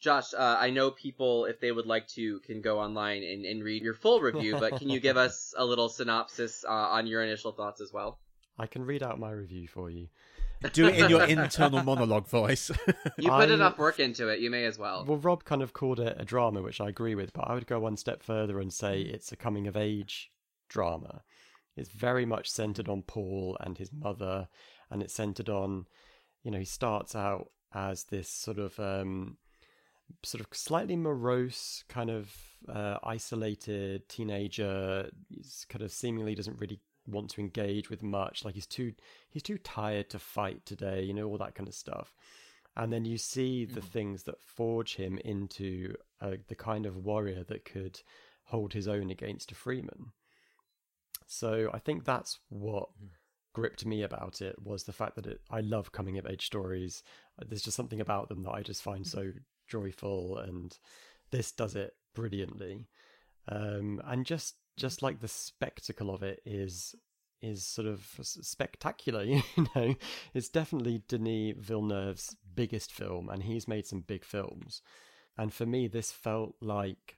[0.00, 3.62] Josh, uh, I know people, if they would like to, can go online and, and
[3.62, 7.22] read your full review, but can you give us a little synopsis uh, on your
[7.22, 8.18] initial thoughts as well?
[8.58, 10.08] I can read out my review for you.
[10.72, 12.70] Do it in your internal monologue voice.
[13.18, 15.04] You put I- enough work into it, you may as well.
[15.04, 17.66] Well, Rob kind of called it a drama, which I agree with, but I would
[17.66, 20.30] go one step further and say it's a coming of age
[20.68, 21.22] drama.
[21.76, 24.48] It's very much centered on Paul and his mother,
[24.90, 25.86] and it's centered on,
[26.42, 29.38] you know, he starts out as this sort of um,
[30.22, 32.34] sort of slightly morose, kind of
[32.68, 35.10] uh, isolated teenager.
[35.28, 38.44] He's kind of seemingly doesn't really want to engage with much.
[38.44, 38.92] Like he's too
[39.30, 41.02] he's too tired to fight today.
[41.02, 42.14] You know all that kind of stuff.
[42.76, 43.84] And then you see the Mhm.
[43.84, 48.00] things that forge him into uh, the kind of warrior that could
[48.44, 50.12] hold his own against a Fremen.
[51.26, 53.10] So I think that's what Mhm.
[53.52, 57.02] gripped me about it was the fact that it, I love coming of age stories.
[57.38, 59.32] There's just something about them that I just find so
[59.70, 60.76] joyful, and
[61.30, 62.88] this does it brilliantly.
[63.48, 66.94] Um, and just just like the spectacle of it is
[67.42, 69.24] is sort of spectacular.
[69.24, 69.42] You
[69.74, 69.94] know,
[70.34, 74.82] it's definitely Denis Villeneuve's biggest film, and he's made some big films.
[75.38, 77.16] And for me, this felt like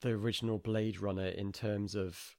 [0.00, 2.36] the original Blade Runner in terms of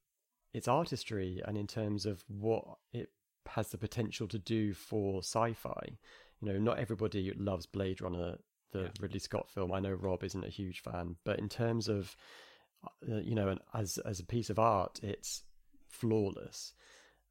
[0.53, 3.11] its artistry and in terms of what it
[3.47, 5.97] has the potential to do for sci-fi.
[6.41, 8.37] You know, not everybody loves Blade Runner,
[8.71, 8.89] the Yeah.
[8.99, 9.71] Ridley Scott film.
[9.71, 12.15] I know Rob isn't a huge fan, but in terms of
[13.11, 15.43] uh, you know, and as as a piece of art, it's
[15.89, 16.73] flawless.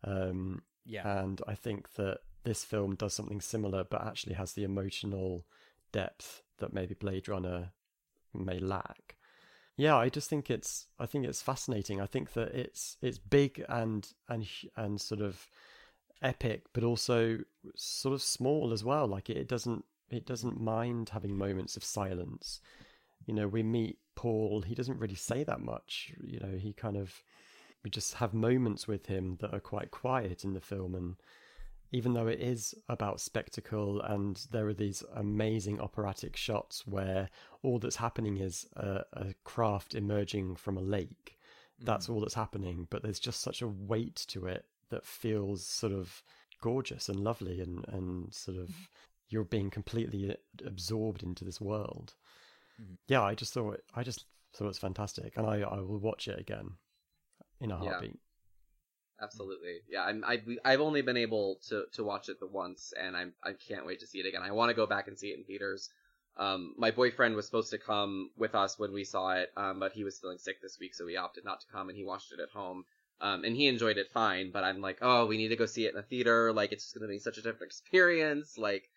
[0.04, 1.20] Um, Yeah.
[1.20, 5.46] and I think that this film does something similar, but actually has the emotional
[5.92, 7.72] depth that maybe Blade Runner
[8.34, 9.16] may lack.
[9.76, 12.00] Yeah, I just think it's I think it's fascinating.
[12.00, 15.48] I think that it's it's big and and and sort of
[16.22, 17.38] epic, but also
[17.74, 19.06] sort of small as well.
[19.06, 22.60] Like it, it doesn't it doesn't mind having moments of silence.
[23.26, 24.62] You know, we meet Paul.
[24.62, 26.12] He doesn't really say that much.
[26.22, 27.22] You know, he kind of
[27.86, 31.14] we just have moments with him that are quite quiet in the film and
[31.92, 37.30] even though it is about spectacle and there are these amazing operatic shots where
[37.62, 41.38] all that's happening is a, a craft emerging from a lake
[41.80, 42.14] that's mm.
[42.14, 46.24] all that's happening but there's just such a weight to it that feels sort of
[46.60, 48.74] gorgeous and lovely and, and sort of mm.
[49.28, 52.14] You're being completely absorbed into this world
[52.80, 52.96] Mhm.
[53.08, 56.38] yeah i just thought i just thought it's fantastic and i i will watch it
[56.38, 56.70] again
[57.60, 57.90] in a Yeah.
[57.90, 58.18] heartbeat
[59.20, 60.02] Absolutely, yeah.
[60.04, 63.54] I'm I, I've only been able to to watch it the once, and I'm I
[63.54, 64.42] can't wait to see it again.
[64.42, 65.88] I want to go back and see it in theaters.
[66.36, 69.92] Um, my boyfriend was supposed to come with us when we saw it, um, but
[69.92, 72.32] he was feeling sick this week, so we opted not to come, and he watched
[72.32, 72.84] it at home.
[73.22, 75.86] Um, and he enjoyed it fine, but I'm like, oh, we need to go see
[75.86, 76.52] it in a theater.
[76.52, 78.58] Like, it's just going to be such a different experience.
[78.58, 78.90] Like,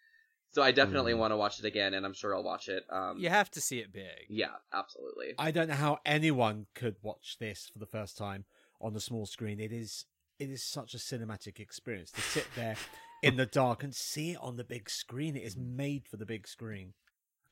[0.52, 1.18] so I definitely Mm.
[1.20, 2.84] want to watch it again, and I'm sure I'll watch it.
[2.90, 4.26] Um, You have to see it big.
[4.30, 5.36] yeah, absolutely.
[5.38, 8.46] I don't know how anyone could watch this for the first time
[8.82, 9.60] on the small screen.
[9.60, 10.06] It is
[10.40, 12.78] it is such a cinematic experience to sit there
[13.22, 15.36] in the dark and see it on the big screen.
[15.36, 16.94] It is made for the big screen.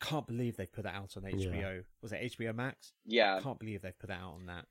[0.01, 1.83] I can't believe they put it out on HBO.
[2.01, 2.93] Was it HBO Max?
[3.05, 4.67] Yeah, I can't believe they've put it out on that.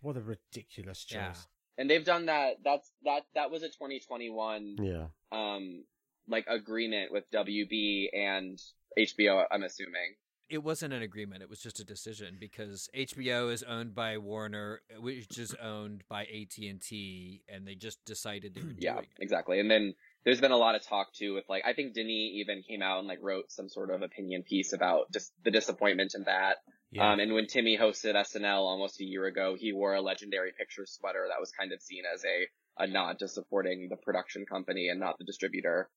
[0.00, 1.18] What a ridiculous choice.
[1.18, 1.34] Yeah.
[1.78, 2.62] and they've done that.
[2.62, 3.24] That's that.
[3.34, 5.84] That was a 2021 yeah um
[6.28, 8.58] like agreement with WB and
[8.98, 9.44] HBO.
[9.50, 10.14] I'm assuming.
[10.48, 11.42] It wasn't an agreement.
[11.42, 16.22] It was just a decision because HBO is owned by Warner, which is owned by
[16.22, 19.22] AT and T, and they just decided they were Yeah, doing it.
[19.22, 19.58] exactly.
[19.58, 22.62] And then there's been a lot of talk too with like I think Denis even
[22.62, 26.22] came out and like wrote some sort of opinion piece about just the disappointment in
[26.24, 26.58] that.
[26.92, 27.10] Yeah.
[27.12, 30.92] Um, and when Timmy hosted SNL almost a year ago, he wore a Legendary Pictures
[30.92, 32.46] sweater that was kind of seen as a
[32.78, 35.88] a nod to supporting the production company and not the distributor.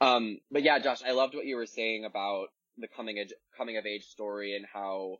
[0.00, 3.76] Um, but yeah, Josh, I loved what you were saying about the coming age, coming
[3.76, 5.18] of age story and how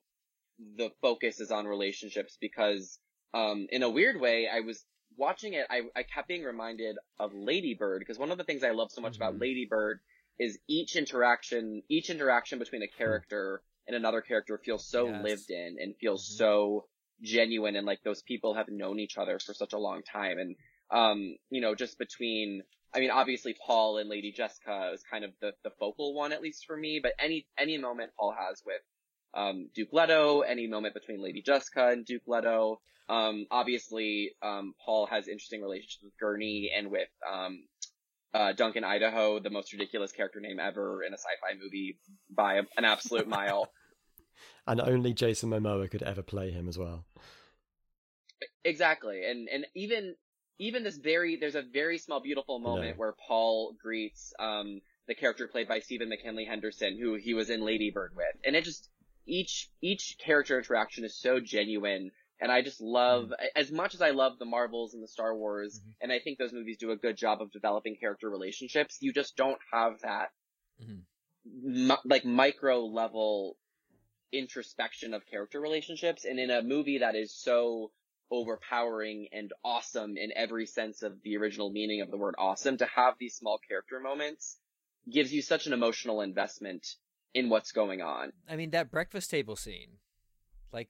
[0.77, 2.99] the focus is on relationships because,
[3.35, 4.85] um, in a weird way, I was
[5.17, 8.63] watching it, I, I kept being reminded of Lady Bird because one of the things
[8.65, 9.41] I love so much about Mhm.
[9.41, 10.01] Lady Bird
[10.39, 15.23] is each interaction, each interaction between a character and another character feels so Yes.
[15.23, 16.37] lived in and feels Mhm.
[16.37, 16.89] so
[17.23, 20.57] genuine and like those people have known each other for such a long time and
[20.91, 22.63] um you know just between
[22.95, 26.43] I mean obviously Paul and Lady Jessica is kind of the the focal one at
[26.43, 28.81] least for me but any any moment Paul has with
[29.35, 35.07] um Duke Leto any moment between Lady Jessica and Duke Leto um obviously um Paul
[35.07, 37.65] has interesting relationships with Gurney and with um
[38.35, 41.99] uh, Duncan Idaho, the most ridiculous character name ever in a sci-fi movie
[42.31, 43.71] by a, an absolute mile.
[44.67, 47.07] and only jason momoa could ever play him as well
[48.65, 50.15] Exactly, and and even
[50.59, 52.95] even this very there's a very small beautiful moment Yeah.
[52.97, 57.63] where Paul greets um the character played by Stephen McKinley Henderson, who he was in
[57.63, 58.89] Lady Bird with, and it just
[59.27, 64.11] each each character interaction is so genuine, and I just love as much as I
[64.11, 65.95] love the Marvels and the Star Wars, Mhm.
[66.03, 68.99] and I think those movies do a good job of developing character relationships.
[69.01, 70.29] You just don't have that
[70.83, 71.89] mm-hmm.
[71.89, 73.57] mi- like micro level
[74.33, 77.91] introspection of character relationships and in a movie that is so
[78.31, 82.87] overpowering and awesome in every sense of the original meaning of the word awesome to
[82.87, 84.59] have these small character moments
[85.11, 86.87] gives you such an emotional investment
[87.35, 88.33] in what's going on.
[88.49, 89.99] I mean that breakfast table scene,
[90.73, 90.89] like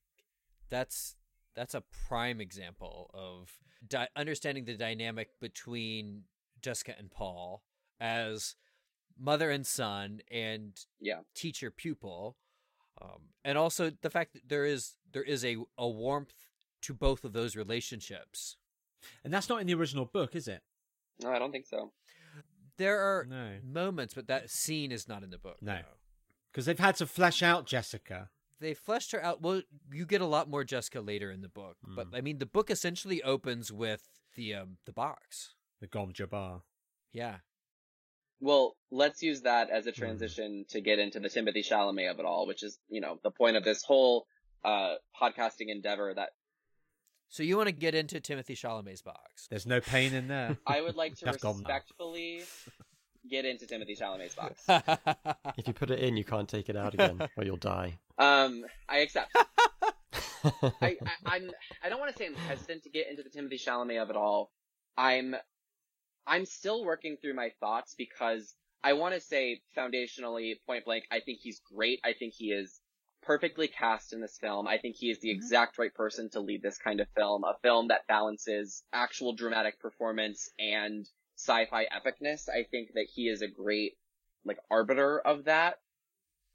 [0.71, 1.17] that's
[1.55, 3.51] that's a prime example of
[3.87, 6.25] di- understanding the dynamic between
[6.61, 7.63] Jessica and Paul
[8.01, 8.55] as
[9.19, 11.21] mother and son and Yeah.
[11.35, 12.37] teacher pupil,
[13.01, 16.48] um, and also the fact that there is there is a a warmth
[16.83, 18.57] to both of those relationships.
[19.25, 20.63] And that's not in the original book, is it?
[21.23, 21.93] No, I don't think so.
[22.77, 23.59] There are No.
[23.65, 25.61] moments, but that scene is not in the book.
[25.61, 25.83] No.
[26.51, 28.31] Because they've had to flesh out Jessica.
[28.61, 29.41] they fleshed her out.
[29.41, 29.63] Well,
[29.93, 32.71] you get a lot more Jessica later in the book, but I mean, the book
[32.71, 35.55] essentially opens with the um the box.
[35.81, 36.63] The Gom Jabbar.
[37.13, 37.39] Yeah,
[38.41, 42.25] Well, let's use that as a transition to get into the Timothy Chalamet of it
[42.25, 44.27] all, which is, you know, the point of this whole
[44.65, 46.31] uh podcasting endeavor that
[47.29, 49.47] so you want to get into Timothy Chalamet's box?
[49.49, 50.57] There's no pain in there.
[50.67, 51.69] I would like to That's gone now.
[51.69, 52.43] respectfully
[53.31, 54.65] get into Timothy Chalamet's box.
[55.59, 57.99] If you put it in, you can't take it out again, or you'll die.
[58.19, 59.37] Um, I accept.
[60.45, 61.51] I, I I'm
[61.83, 64.17] I don't want to say I'm hesitant to get into the Timothy Chalamet of it
[64.17, 64.53] all.
[64.97, 65.35] I'm
[66.27, 71.21] I'm still working through my thoughts because I want to say foundationally, point blank, I
[71.21, 72.01] think he's great.
[72.05, 72.81] I think he is
[73.23, 74.67] perfectly cast in this film.
[74.67, 75.35] I think he is the Mhm.
[75.35, 79.79] exact right person to lead this kind of film, a film that balances actual dramatic
[79.81, 82.49] performance and sci-fi epicness.
[82.49, 83.99] I think that he is a great
[84.45, 85.81] like arbiter of that.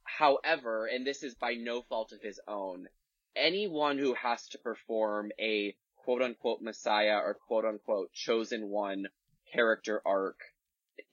[0.03, 2.87] However, and this is by no fault of his own,
[3.35, 9.07] anyone who has to perform a quote unquote messiah or quote unquote chosen one
[9.51, 10.39] character arc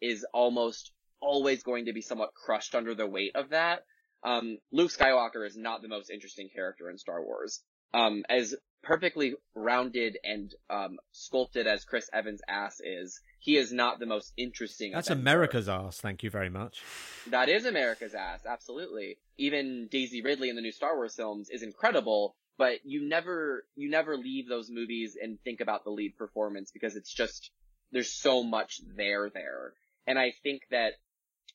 [0.01, 3.85] is almost always going to be somewhat crushed under the weight of that.
[4.23, 7.61] Um, Luke Skywalker is not the most interesting character in Star Wars.
[7.93, 13.99] Um, as perfectly rounded and um, sculpted as Chris Evans' ass is, he is not
[13.99, 14.93] the most interesting.
[14.93, 15.11] That's.
[15.11, 15.99] America's ass.
[16.01, 16.83] Thank you very much.
[17.29, 19.19] That is America's ass, absolutely.
[19.39, 23.91] Even Daisy Ridley in the new Star Wars films is incredible, but you never you
[23.91, 27.51] never leave those movies and think about the lead performance because it's just
[27.93, 29.73] there's so much there there.
[30.07, 30.93] And I think that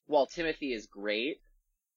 [0.07, 1.41] while Timothy is great,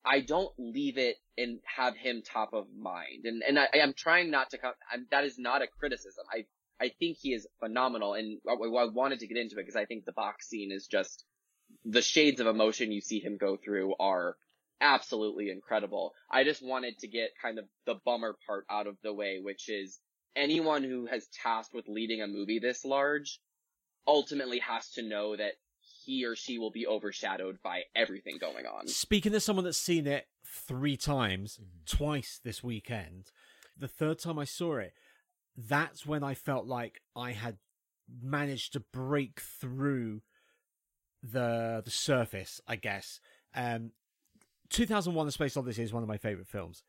[0.04, 3.24] I don't leave it and have him top of mind.
[3.24, 4.72] And and I, I'm trying not to come.
[4.92, 6.24] I'm, that is not a criticism.
[6.32, 6.44] I
[6.80, 9.84] I think he is phenomenal, and I, I wanted to get into it because I
[9.84, 11.24] think the box scene is just
[11.84, 14.36] the shades of emotion you see him go through are
[14.80, 16.12] absolutely incredible.
[16.30, 19.68] I just wanted to get kind of the bummer part out of the way, which
[19.68, 19.98] is
[20.36, 23.40] anyone who has tasked with leading a movie this large
[24.06, 25.52] ultimately has to know that
[26.08, 28.88] he or she will be overshadowed by everything going on.
[28.88, 33.30] Speaking to someone that's seen it three times, twice this weekend,
[33.76, 34.94] the third time I saw it,
[35.54, 37.58] that's when I felt like I had
[38.22, 40.22] managed to break through
[41.22, 43.20] the the surface, I guess.
[43.54, 43.90] Um
[44.70, 46.84] 2001 The Space Odyssey is one of my favorite films,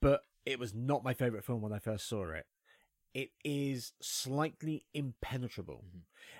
[0.00, 2.46] but it was not my favorite film when I first saw it.
[3.14, 5.84] It is slightly impenetrable,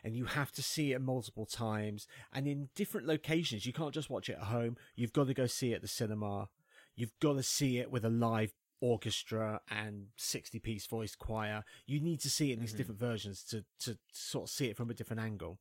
[0.03, 3.65] and you have to see it multiple times and in different locations.
[3.65, 4.77] You can't just watch it at home.
[4.97, 6.49] You've got to go see it at the cinema.
[6.97, 11.65] You've got to see it with a live orchestra and 60 piece voice choir.
[11.87, 12.77] You need to see it in these Mhm.
[12.79, 15.61] different versions to, to sort of see it from a different angle.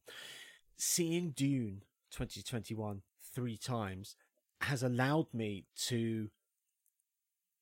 [0.78, 4.16] Seeing Dune 2021 three times
[4.62, 6.32] has allowed me to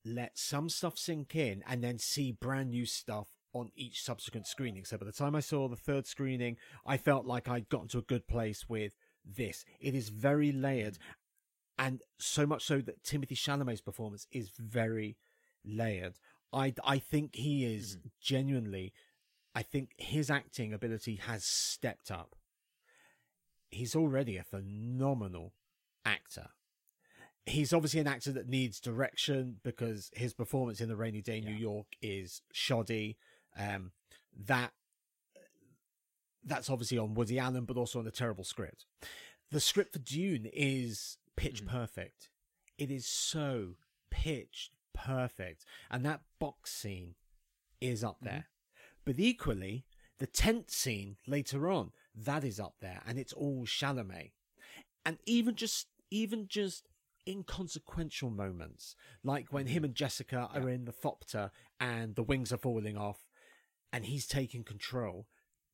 [0.04, 4.84] let some stuff sink in and then see brand new stuff on each subsequent screening.
[4.84, 7.98] So by the time I saw the third screening, I felt like I'd gotten to
[7.98, 8.92] a good place with
[9.24, 9.64] this.
[9.80, 10.98] It is very layered,
[11.78, 15.16] and so much so that Timothy Chalamet's performance is very
[15.64, 16.14] layered.
[16.52, 18.08] I I think he is mm-hmm.
[18.20, 18.92] genuinely.
[19.54, 22.36] I think his acting ability has stepped up.
[23.70, 25.52] He's already a phenomenal
[26.04, 26.48] actor.
[27.44, 31.44] He's obviously an actor that needs direction because his performance in The Rainy Day in
[31.44, 33.16] New York is shoddy.
[33.56, 33.92] Um,
[34.46, 34.72] that
[36.44, 38.84] that's obviously on Woody Allen, but also on the terrible script.
[39.50, 41.68] The script for Dune is pitch Mhm.
[41.68, 42.30] perfect.
[42.78, 43.76] It is so
[44.10, 47.14] pitch perfect, and that box scene
[47.80, 48.48] is up there.
[49.04, 49.86] But equally,
[50.18, 54.32] the tent scene later on that is up there, and it's all Chalamet.
[55.04, 56.88] And even just even just
[57.26, 61.50] inconsequential moments, like when him and Jessica are in the Thopter
[61.80, 63.26] and the wings are falling off,
[63.92, 65.26] and he's taking control,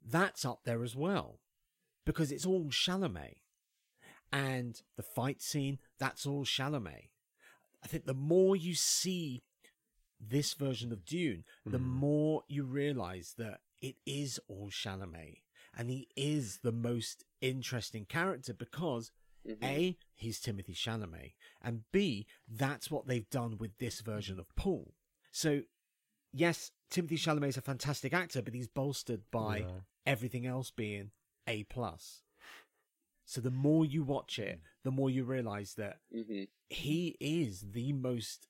[0.04, 1.40] that's up there as well,
[2.04, 3.36] because it's all Chalamet.
[4.32, 7.10] And the fight scene, that's all Chalamet.
[7.82, 9.42] I think the more you see
[10.20, 11.82] this version of Dune, the Mhm.
[11.82, 15.42] more you realize that it is all Chalamet.
[15.74, 19.12] And he is the most interesting character because
[19.46, 19.64] Mhm.
[19.64, 24.94] A, he's Timothy Chalamet, and B, that's what they've done with this version of Paul.
[25.30, 25.62] So,
[26.32, 29.80] yes, Timothy Chalamet is a fantastic actor, but he's bolstered by Yeah.
[30.06, 31.10] everything else being
[31.46, 32.22] A plus.
[33.24, 36.48] So the more you watch it, the more you realize that Mhm.
[36.70, 38.48] he is the most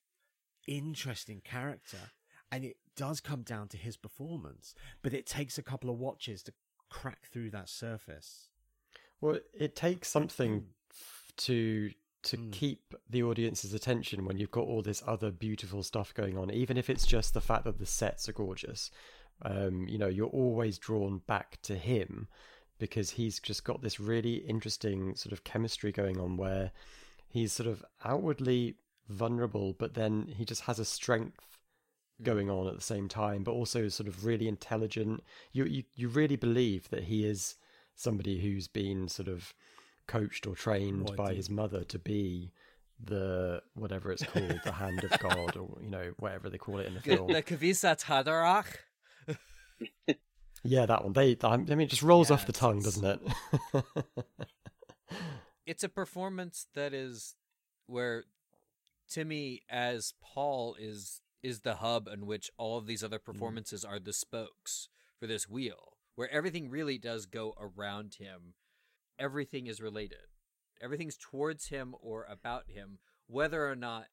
[0.67, 2.11] interesting character,
[2.51, 4.73] and it does come down to his performance.
[5.01, 6.53] But it takes a couple of watches to
[6.89, 8.49] crack through that surface.
[9.21, 10.73] Well, it takes something
[11.37, 11.93] to
[12.23, 12.51] to Mm.
[12.51, 16.77] keep the audience's attention when you've got all this other beautiful stuff going on, even
[16.77, 18.91] if it's just the fact that the sets are gorgeous.
[19.41, 22.27] Um, you know, you're always drawn back to him
[22.77, 26.71] because he's just got this really interesting sort of chemistry going on where
[27.27, 28.75] he's sort of outwardly
[29.07, 31.57] vulnerable, but then he just has a strength
[32.21, 35.23] going on at the same time, but also sort of really intelligent.
[35.53, 37.55] You you, you really believe that he is
[37.95, 39.53] somebody who's been sort of
[40.09, 41.37] coached or trained Right, by yeah.
[41.37, 42.51] his mother to be
[43.01, 46.87] the whatever it's called, the hand of God, or you know whatever they call it
[46.87, 47.31] in the The, film.
[47.31, 48.65] the Kwisatz Haderach.
[50.61, 51.13] Yeah, that one.
[51.13, 53.21] They, I mean, it just rolls Yeah, off the tongue, doesn't it?
[55.65, 57.35] It's a performance that is
[57.85, 58.23] where
[59.07, 63.23] Timmy as Paul is is the hub in which all of these other mm.
[63.23, 64.89] performances are the spokes
[65.19, 68.55] for this wheel, where everything really does go around him.
[69.19, 70.27] Everything is related.
[70.81, 74.07] Everything's towards him or about him, whether or not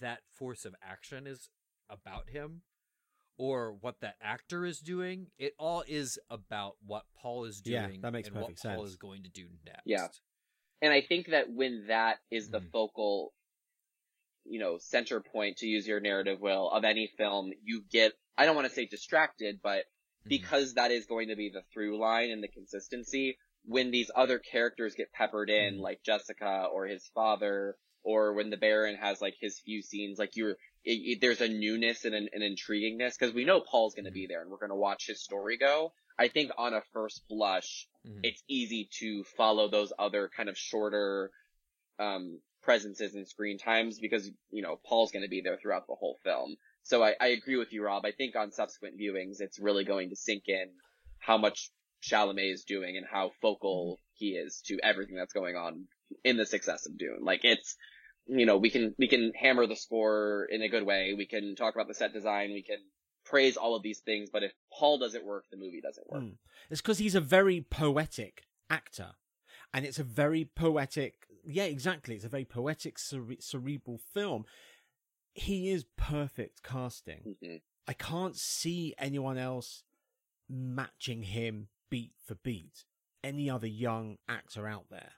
[0.00, 1.50] that force of action is
[1.90, 2.62] about him
[3.36, 5.26] or what that actor is doing.
[5.38, 8.62] It all is about what Paul is doing Yeah, doing that makes and what perfect
[8.62, 9.82] Paul is going to do next.
[9.86, 10.08] Yeah.
[10.80, 12.70] And I think that when that is the Mhm.
[12.70, 13.34] focal,
[14.44, 18.46] you know, center point, to use your narrative, Will, of any film, you get, I
[18.46, 19.86] don't want to say distracted, but
[20.24, 20.28] Mhm.
[20.28, 23.36] because that is going to be the through line and the consistency,
[23.68, 25.80] when these other characters get peppered in, Mhm.
[25.80, 30.36] like Jessica or his father, or when the Baron has like his few scenes, like
[30.36, 34.06] you're, it, it- there's a newness and an, an intriguingness, because we know Paul's going
[34.06, 35.92] to be there and we're going to watch his story go.
[36.18, 38.20] I think on a first blush, Mhm.
[38.24, 41.30] it's easy to follow those other kind of shorter
[41.98, 45.94] um presences and screen times because you know Paul's going to be there throughout the
[45.94, 46.56] whole film.
[46.84, 48.04] So I, I agree with you, Rob.
[48.06, 50.70] I think on subsequent viewings, it's really going to sink in
[51.18, 51.70] how much
[52.02, 55.86] Chalamet is doing and how focal he is to everything that's going on
[56.24, 57.20] in the success of Dune.
[57.22, 57.76] Like it's,
[58.26, 61.14] you know, we can we can hammer the score in a good way.
[61.16, 62.52] We can talk about the set design.
[62.52, 62.78] We can
[63.24, 64.30] praise all of these things.
[64.30, 66.22] But if Paul doesn't work, the movie doesn't work.
[66.22, 66.36] Mm.
[66.70, 69.12] It's because he's a very poetic actor,
[69.72, 71.26] and it's a very poetic.
[71.44, 72.14] Yeah, exactly.
[72.16, 74.44] It's a very poetic, cere- cerebral film.
[75.32, 77.36] He is perfect casting.
[77.42, 77.60] Mhm.
[77.86, 79.84] I can't see anyone else
[80.48, 82.84] matching him beat for beat.
[83.24, 85.12] Any other young actor out there?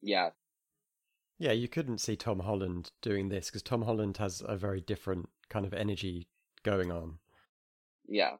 [0.00, 0.30] Yeah,
[1.38, 5.28] yeah, you couldn't see Tom Holland doing this because Tom Holland has a very different
[5.50, 6.28] kind of energy
[6.62, 7.18] going on.
[8.08, 8.36] yeah.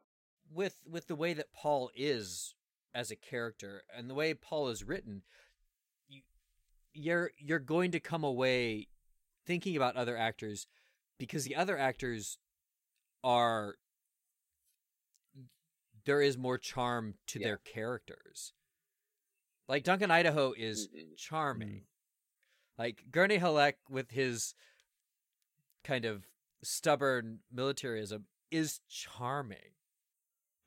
[0.51, 2.55] with with the way that Paul is
[2.95, 5.21] as a character and the way Paul is written,
[6.07, 6.21] you
[6.93, 8.87] you're you're going to come away
[9.45, 10.67] thinking about other actors
[11.19, 12.39] because the other actors
[13.23, 13.75] are
[16.07, 17.47] there is more charm to Yeah.
[17.49, 18.53] their characters.
[19.67, 21.17] Like Duncan Idaho is Mhm.
[21.17, 21.85] charming.
[22.77, 24.55] Like Gurney Halleck with his
[25.83, 26.25] kind of
[26.63, 29.75] stubborn militarism is charming.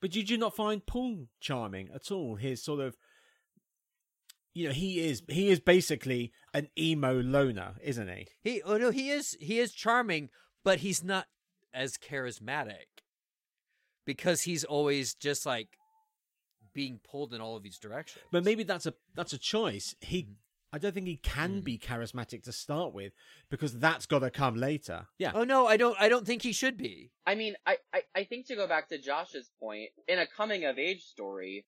[0.00, 2.36] But did you not find Paul charming at all?
[2.36, 2.98] His sort of,
[4.52, 8.28] you know, he is he is basically an emo loner, isn't he?
[8.42, 10.30] He oh no, he is he is charming,
[10.62, 11.28] but he's not
[11.72, 12.86] as charismatic
[14.14, 15.68] because he's always just like
[16.74, 18.24] being pulled in all of these directions.
[18.32, 19.94] But maybe that's a that's a choice.
[20.00, 20.34] He, Mhm.
[20.72, 21.64] I don't think he can Mhm.
[21.64, 23.12] be charismatic to start with
[23.50, 25.06] because that's got to come later.
[25.18, 27.10] Yeah, oh no, I don't I don't think he should be.
[27.24, 30.64] I mean, I, I, I think to go back to Josh's point, in a coming
[30.64, 31.66] of age story,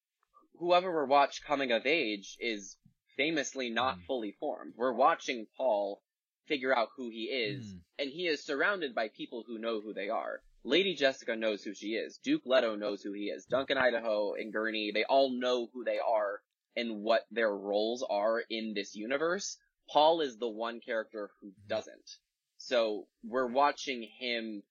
[0.59, 2.76] whoever we're watch coming of age is
[3.16, 4.07] famously not Mm.
[4.07, 4.74] fully formed.
[4.76, 6.03] We're watching Paul
[6.47, 7.80] figure out who he is, Mm.
[8.01, 10.43] and he is surrounded by people who know who they are.
[10.64, 12.18] Lady Jessica knows who she is.
[12.18, 13.44] Duke Leto knows who he is.
[13.46, 16.40] Duncan Idaho and Gurney, they all know who they are
[16.76, 19.58] and what their roles are in this universe.
[19.88, 22.18] Paul is the one character who doesn't.
[22.58, 24.62] So we're watching him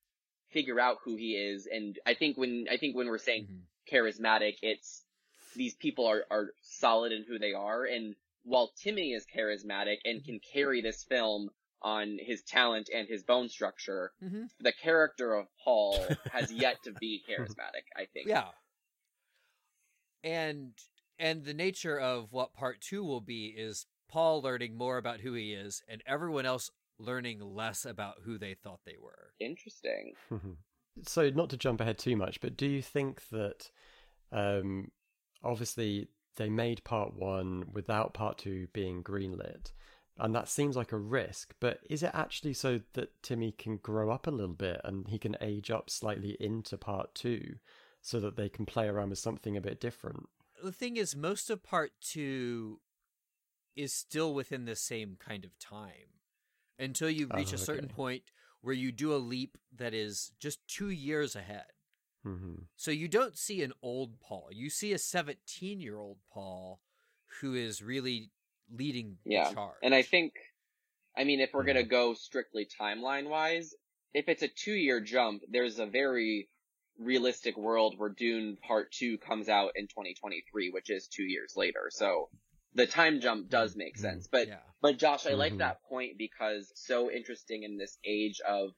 [0.50, 3.62] figure out who he is, and I think when I think when we're saying Mhm.
[3.86, 5.04] charismatic, it's
[5.54, 10.24] these people are are solid in who they are, and while Timmy is charismatic and
[10.24, 11.50] can carry this film
[11.82, 14.48] on his talent and his bone structure, Mhm.
[14.60, 15.94] the character of Paul
[16.32, 17.84] has yet to be charismatic.
[17.96, 18.28] I think.
[18.28, 18.48] Yeah.
[20.24, 20.72] And
[21.18, 25.32] and the nature of what part 2 will be is Paul learning more about who
[25.34, 29.32] he is, and everyone else learning less about who they thought they were.
[29.40, 30.14] Interesting.
[31.06, 33.70] so, not to jump ahead too much, but do you think that
[34.30, 34.90] um,
[35.42, 39.72] obviously they made part one without part two being greenlit?
[40.22, 44.10] And that seems like a risk, but is it actually so that Timmy can grow
[44.10, 47.58] up a little bit and he can age up slightly into part two
[48.00, 50.28] so that they can play around with something a bit different?
[50.62, 52.80] The thing is, most of part two
[53.76, 56.20] is still within the same kind of time
[56.78, 57.94] until you reach Oh, a certain okay.
[57.94, 58.24] point
[58.60, 61.66] where you do a leap that is just two years ahead.
[62.24, 64.48] hmm So you don't see an old Paul.
[64.52, 66.80] You see a 17 year old Paul
[67.40, 68.30] who is really
[68.72, 69.48] leading Yeah.
[69.48, 69.78] the charge.
[69.82, 70.32] And I think,
[71.16, 71.66] I mean, if we're Mhm.
[71.66, 73.74] gonna go strictly timeline wise,
[74.14, 76.48] if it's a two year jump, there's a very
[76.98, 81.90] realistic world where Dune Part 2 comes out in 2023, which is two years later.
[81.90, 82.30] So
[82.74, 84.00] the time jump does make Mhm.
[84.00, 84.28] sense.
[84.28, 84.60] But, yeah.
[84.80, 85.58] but Josh, I like Mhm.
[85.58, 88.74] that point because so interesting in this age of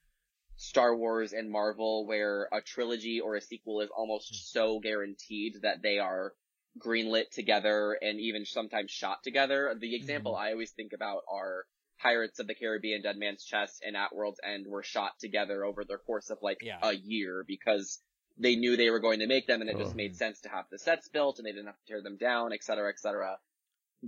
[0.57, 5.83] Star Wars and Marvel where a trilogy or a sequel is almost so guaranteed that
[5.83, 6.35] they are
[6.79, 9.75] greenlit together and even sometimes shot together.
[9.79, 11.65] The example I always think about are
[12.01, 15.85] Pirates of the Caribbean, Dead Man's Chest, and At World's End were shot together over
[15.85, 16.79] the course of like Yeah.
[16.83, 18.03] a year because
[18.37, 19.97] they knew they were going to make them and it just Oh.
[19.97, 22.53] made sense to have the sets built and they didn't have to tear them down,
[22.53, 23.39] et cetera, et cetera.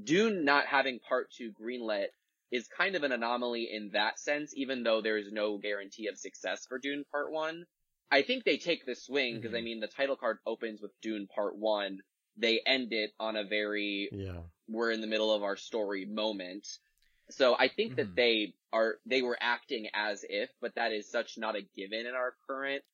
[0.02, 2.08] Dune not having part two greenlit
[2.50, 6.66] is kind of an anomaly in that sense, even though there's no guarantee of success
[6.66, 7.64] for Dune Part 1.
[8.10, 9.64] I think they take the swing because I Mhm.
[9.64, 12.02] mean the title card opens with Dune Part 1.
[12.36, 14.42] They end it on a very Yeah.
[14.68, 16.66] we're in the middle of our story moment.
[17.30, 18.14] So I think that Mhm.
[18.16, 22.14] they are they were acting as if, but that is such not a given in
[22.14, 22.84] our current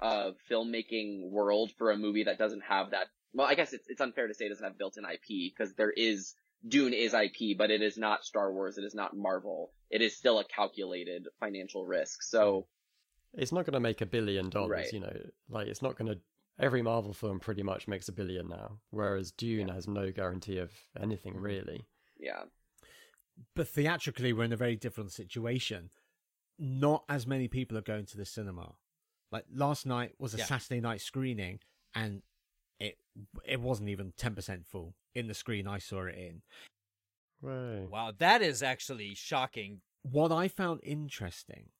[0.00, 3.08] uh filmmaking world for a movie that doesn't have that.
[3.34, 5.90] Well, I guess it's it's unfair to say it doesn't have built-in IP because there
[5.90, 6.34] is
[6.66, 8.78] Dune is IP, but it is not Star Wars.
[8.78, 9.72] It is not Marvel.
[9.90, 12.22] It is still a calculated financial risk.
[12.22, 12.68] So
[13.34, 14.92] It's not going to make a billion dollars, Right.
[14.92, 15.30] you know.
[15.48, 16.20] Like it's not going to.
[16.58, 20.70] Every Marvel film pretty much makes a billion now, whereas Dune has no guarantee of
[21.00, 21.42] anything mm-hmm.
[21.42, 21.86] really.
[22.18, 22.44] yeah,
[23.56, 25.90] But theatrically, we're in a very different situation.
[26.58, 28.74] Not as many people are going to the cinema.
[29.32, 30.44] Like last night was a Yeah.
[30.44, 31.60] Saturday night screening,
[31.94, 32.22] and
[32.78, 32.98] it
[33.44, 36.42] it wasn't even ten percent full in the screen I saw it in.
[37.40, 37.88] Right.
[37.90, 39.80] Wow, that is actually shocking.
[40.02, 41.70] What I found interesting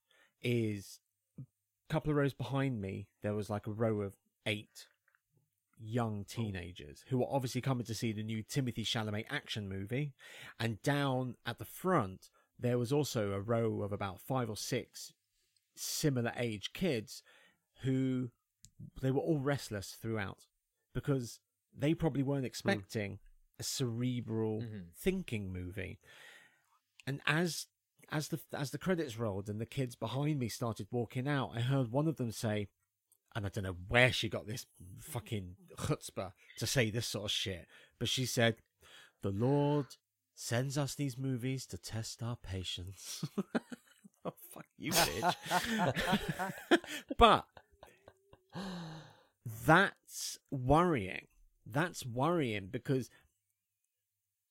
[0.43, 0.99] is
[1.39, 1.45] a
[1.89, 4.15] couple of rows behind me, there was like a row of
[4.47, 4.87] eight
[5.85, 10.13] young teenagers who were obviously coming to see the new Timothy Chalamet action movie.
[10.61, 12.29] And down at the front,
[12.59, 15.13] there was also a row of about five or six
[15.75, 17.23] similar age kids
[17.83, 18.31] who
[19.01, 20.47] they were all restless throughout
[20.95, 21.41] because
[21.77, 23.19] they probably weren't expecting
[23.59, 24.93] a cerebral Mhm.
[24.95, 25.99] thinking movie.
[27.07, 27.67] And as
[28.11, 31.61] as the as the credits rolled and the kids behind me started walking out, I
[31.61, 32.69] heard one of them say,
[33.35, 34.67] and I don't know where she got this
[35.01, 37.67] fucking chutzpah to say this sort of shit,
[37.99, 38.57] but she said,
[39.23, 39.87] "The Lord
[40.35, 43.25] sends us these movies to test our patience."
[44.25, 45.35] oh fuck you, bitch!
[47.17, 47.47] but
[49.67, 51.27] that's worrying.
[51.65, 53.09] That's worrying because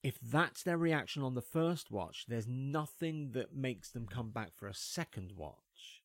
[0.04, 4.52] if that's their reaction on the first watch, there's nothing that makes them come back
[4.56, 6.02] for a second watch.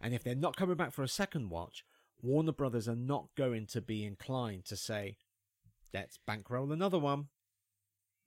[0.00, 1.84] And if they're not coming back for a second watch,
[2.22, 5.16] Warner Brothers are not going to be inclined to say,
[5.92, 7.26] let's bankroll another one.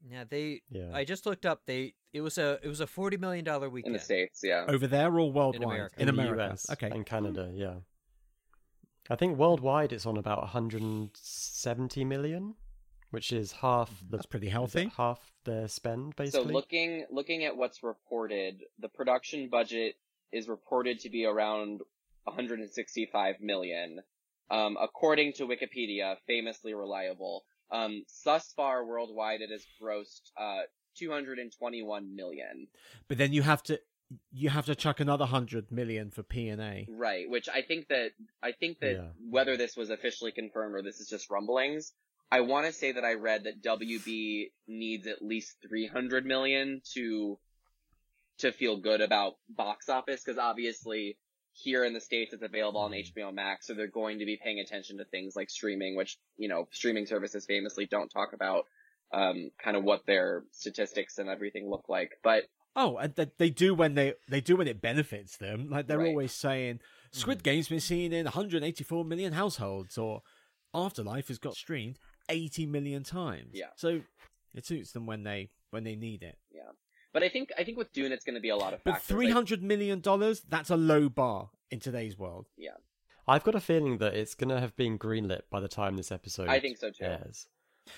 [0.10, 0.62] Yeah, they.
[0.70, 0.92] Yeah.
[0.94, 1.62] I just looked up.
[1.66, 1.94] They.
[2.14, 2.58] It was a.
[2.64, 4.64] It was a forty million dollar weekend in the states, yeah.
[4.68, 5.56] Over there or worldwide?
[5.56, 5.96] in America.
[5.98, 6.52] In the America.
[6.54, 6.92] US Okay.
[6.94, 7.76] in Canada, yeah.
[9.10, 12.54] I think worldwide it's on about 170 million,
[13.10, 14.92] which is half mm, the That's pretty healthy.
[14.96, 16.50] half their spend basically.
[16.50, 19.96] So looking looking at what's reported, the production budget
[20.32, 21.82] is reported to be around
[22.30, 24.00] 165 million.
[24.52, 27.44] Um, according to Wikipedia, famously reliable.
[27.72, 30.64] Um, thus far worldwide, it has grossed uh
[30.98, 32.68] 221 million.
[33.08, 33.80] But then you have to
[34.32, 36.88] you have to chuck another hundred million for P and A.
[36.90, 38.12] Right, which I think that
[38.42, 39.08] I think that Yeah.
[39.30, 41.94] whether this was officially confirmed or this is just rumblings,
[42.32, 47.38] I want to say that I read that WB needs at least 300 million to
[48.40, 51.18] to feel good about box office because obviously
[51.62, 54.60] here in the states it's available on HBO Max, so they're going to be paying
[54.60, 58.66] attention to things like streaming, which you know streaming services famously don't talk about
[59.14, 62.44] um, kind of what their statistics and everything look like, but
[62.76, 65.70] Oh, and they, they do when they they do when it benefits them.
[65.70, 66.10] Like they're Right.
[66.10, 66.80] always saying,
[67.12, 70.22] Squid Game's been seen in 184 million households, or
[70.74, 71.98] Afterlife has got streamed
[72.30, 73.50] 80 million times.
[73.54, 73.72] Yeah.
[73.76, 74.02] So
[74.54, 76.38] it suits them when they when they need it.
[77.14, 78.94] But I think I think with Dune, it's going to be a lot of But
[78.96, 79.08] factors.
[79.08, 82.48] three Like, hundred million dollars, that's a low bar in today's world.
[82.58, 82.72] Yeah,
[83.28, 86.12] I've got a feeling that it's going to have been greenlit by the time this
[86.12, 87.04] episode I think so too.
[87.06, 87.48] airs.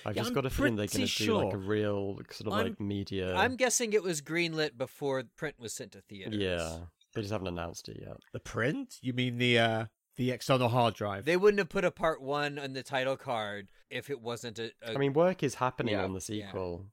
[0.06, 2.18] I've Yeah, just I'm got a feeling they're going pretty to do like a real
[2.30, 3.34] sort of I'm- like media.
[3.34, 6.34] I'm guessing it was greenlit before print was sent to theaters.
[6.40, 6.78] yeah,
[7.14, 8.16] they just haven't announced it yet.
[8.32, 8.96] The print?
[9.02, 9.84] You mean the uh
[10.16, 11.26] the external hard drive?
[11.26, 14.72] They wouldn't have put a part one on the title card if it wasn't a.
[14.82, 16.04] a I mean, work is happening Yeah.
[16.04, 16.86] on the sequel.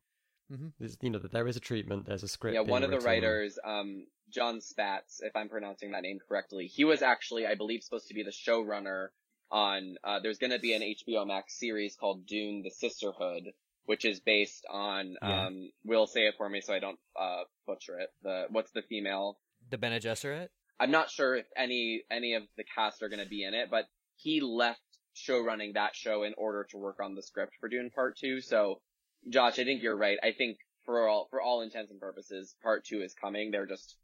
[0.51, 0.73] Mhm.
[0.79, 2.05] There's, you know, there is a treatment.
[2.05, 2.55] There's a script.
[2.55, 6.83] Yeah, one of the writers, um, Jon Spaihts, if I'm pronouncing that name correctly, he
[6.85, 9.09] was actually, I believe, supposed to be the showrunner
[9.51, 9.97] on.
[10.03, 13.53] Uh, there's going to be an HBO Max series called Dune: The Sisterhood,
[13.85, 15.17] which is based on.
[15.21, 15.47] Yeah.
[15.47, 18.09] Um, will say it for me so I don't uh, butcher it.
[18.23, 19.37] The what's the female?
[19.69, 20.49] the Bene Gesserit?
[20.79, 23.69] I'm not sure if any any of the cast are going to be in it,
[23.69, 23.85] but
[24.15, 24.81] he left
[25.13, 28.41] show running that show in order to work on the script for Dune Part Two.
[28.41, 28.81] So,
[29.27, 30.17] Josh, I think you're right.
[30.23, 33.51] I think for all for all intents and purposes, Part Two is coming.
[33.51, 33.95] They're just,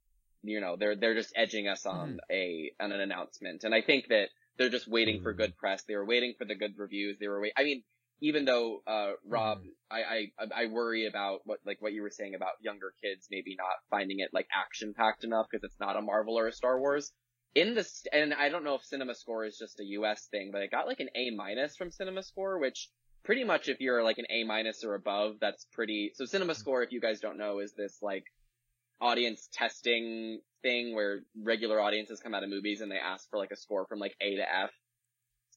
[0.43, 4.07] you know, they're they're just edging us on a on an announcement, and I think
[4.09, 5.37] that they're just waiting for Mhm.
[5.37, 5.83] good press.
[5.83, 7.17] They were waiting for the good reviews.
[7.19, 7.53] They were wait.
[7.57, 7.83] I mean.
[8.21, 9.61] Even though, uh, Rob,
[9.91, 13.57] I, I, I worry about what, like what you were saying about younger kids maybe
[13.57, 16.79] not finding it like action packed enough because it's not a Marvel or a Star
[16.79, 17.11] Wars
[17.55, 20.61] in this, and I don't know if Cinema Score is just a US thing, but
[20.61, 22.87] it got like an A minus from Cinema Score, which
[23.25, 26.11] pretty much if you're like an A minus or above, that's pretty.
[26.15, 26.59] So Cinema hmm.
[26.59, 28.25] Score, if you guys don't know, is this like
[29.01, 33.51] audience testing thing where regular audiences come out of movies and they ask for like
[33.51, 34.71] a score from like A to F.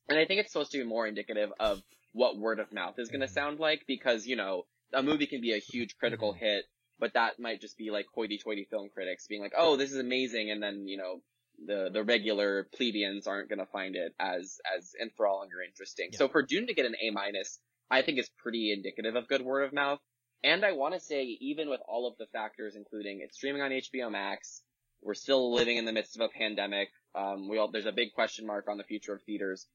[0.08, 1.80] And I think it's supposed to be more indicative of
[2.12, 3.32] what word of mouth is going to hmm.
[3.32, 6.38] sound like because, you know, a movie can be a huge critical hmm.
[6.38, 6.64] hit,
[6.98, 10.50] but that might just be like hoity-toity film critics being like, oh, this is amazing.
[10.50, 11.20] And then, you know,
[11.64, 16.10] the, the regular plebeians aren't going to find it as, as enthralling or interesting.
[16.12, 16.18] Yeah.
[16.18, 17.58] So for Dune to get an A minus,
[17.90, 19.98] I think is pretty indicative of good word of mouth.
[20.44, 23.70] And I want to say, even with all of the factors, including it's streaming on
[23.72, 24.62] HBO Max,
[25.02, 26.88] we're still living in the midst of a pandemic.
[27.14, 29.66] Um, we all, there's a big question mark on the future of theaters.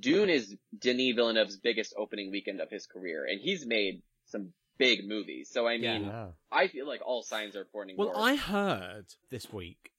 [0.00, 5.08] Dune is Denis Villeneuve's biggest opening weekend of his career, and he's made some big
[5.08, 5.48] movies.
[5.52, 6.28] So I mean, Yeah.
[6.50, 7.96] I feel like all signs are pointing.
[7.96, 9.92] Well, towards- I heard this week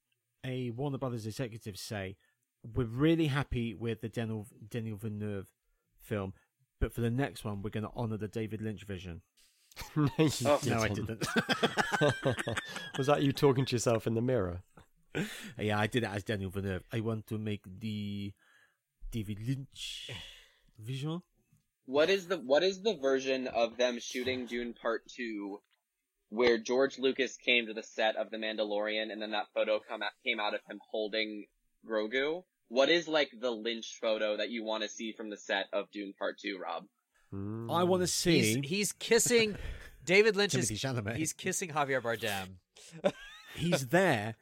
[0.46, 2.18] a Warner Brothers executive say,
[2.64, 5.50] "We're really happy with the Daniel Denis Villeneuve
[6.00, 6.34] film,
[6.80, 9.22] but for the next one, we're going to honor the David Lynch vision."
[9.96, 11.08] no, Oh, No, I didn't.
[11.08, 11.28] didn't.
[12.98, 14.62] Was that you talking to yourself in the mirror?
[15.60, 16.84] yeah, I did it as Daniel Villeneuve.
[16.92, 18.34] I want to make the
[19.12, 20.10] David Lynch
[20.80, 21.22] vision.
[21.86, 25.62] What is the what is the version of them shooting Dune Part Two,
[26.30, 30.02] where George Lucas came to the set of The Mandalorian, and then that photo come
[30.02, 31.46] out, came out of him holding
[31.88, 32.44] Grogu?
[32.70, 35.90] What is like the Lynch photo that you want to see from the set of
[35.92, 36.86] Dune Part Two, Rob?
[37.32, 37.70] Hmm.
[37.72, 39.56] I want to see He's he's kissing
[40.06, 41.16] David Lynch is Chalamet.
[41.16, 42.56] he's kissing Javier Bardem.
[43.56, 44.36] he's there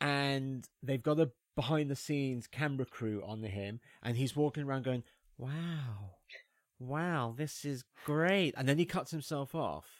[0.00, 4.84] and they've got a behind the scenes camera crew on him and he's walking around
[4.84, 5.02] going
[5.36, 6.10] wow
[6.78, 9.97] wow this is great and then he cuts himself off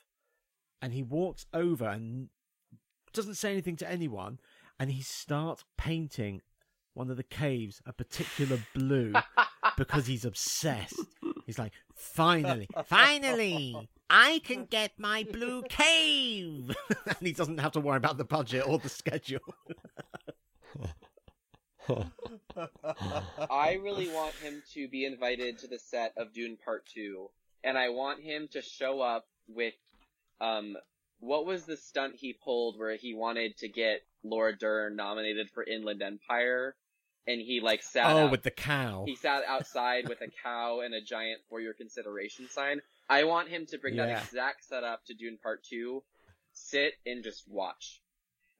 [0.81, 2.29] and he walks over and
[3.12, 4.39] doesn't say anything to anyone
[4.79, 6.41] and he starts painting
[6.95, 9.12] one of the caves a particular blue
[9.76, 11.01] because he's obsessed.
[11.47, 16.74] He's like finally finally i can get my blue cave.
[17.07, 19.41] And he doesn't have to worry about the budget or the schedule.
[23.51, 27.31] I really want him to be invited to the set of Dune Part Two,
[27.64, 29.74] and I want him to show up with,
[30.41, 30.76] um,
[31.20, 35.64] what was the stunt he pulled where he wanted to get Laura Dern nominated for
[35.64, 36.76] Inland Empire,
[37.26, 40.80] and he like sat oh out, with the cow he sat outside with a cow
[40.80, 42.80] and a giant for your consideration sign.
[43.09, 44.07] I want him to bring Yeah.
[44.07, 46.03] that exact setup to Dune Part Two,
[46.53, 48.01] sit and just watch,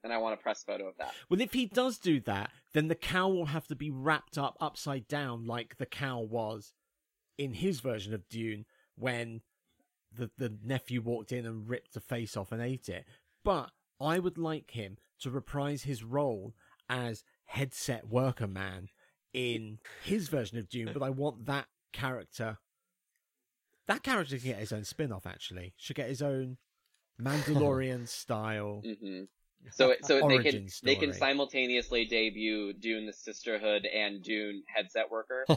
[0.03, 1.13] and I want a press photo of that.
[1.29, 4.55] well if he does do that then the cow will have to be wrapped up
[4.61, 6.73] upside down like the cow was
[7.37, 8.65] in his version of dune
[8.95, 9.41] when
[10.19, 13.05] the, the nephew walked in and ripped the face off and ate it
[13.43, 16.53] but i would like him to reprise his role
[16.89, 18.89] as headset worker man
[19.33, 22.57] in his version of dune but i want that character
[23.87, 26.57] that character can get his own spin-off actually should get his own
[27.21, 29.23] mandalorian style hmm
[29.71, 35.11] So, so they can Origin they can simultaneously debut Dune the Sisterhood and Dune Headset
[35.11, 35.45] Worker.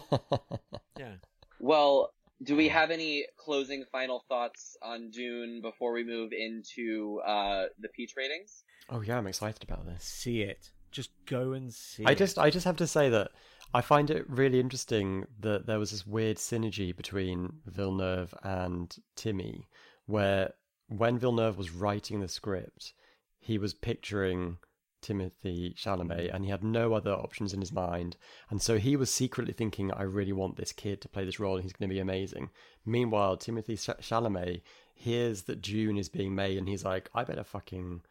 [0.98, 1.14] Yeah.
[1.58, 2.12] well,
[2.43, 7.88] do we have any closing final thoughts on Dune before we move into uh, the
[7.88, 8.64] Peach ratings?
[8.90, 10.05] oh yeah, I'm excited about this.
[10.05, 12.18] see it just go and see I it.
[12.18, 13.30] just I just have to say that
[13.74, 19.66] I find it really interesting that there was this weird synergy between Villeneuve and Timmy,
[20.07, 20.53] where
[20.88, 22.93] when Villeneuve was writing the script,
[23.38, 24.59] he was picturing
[25.03, 26.34] Timothy Chalamet mm.
[26.34, 28.16] and he had no other options in his mind.
[28.48, 31.57] And so he was secretly thinking, I really want this kid to play this role
[31.57, 32.50] and he's going to be amazing.
[32.86, 34.62] Meanwhile, Timothy Chalamet
[34.94, 38.03] hears that Dune is being made and he's like, I better fucking,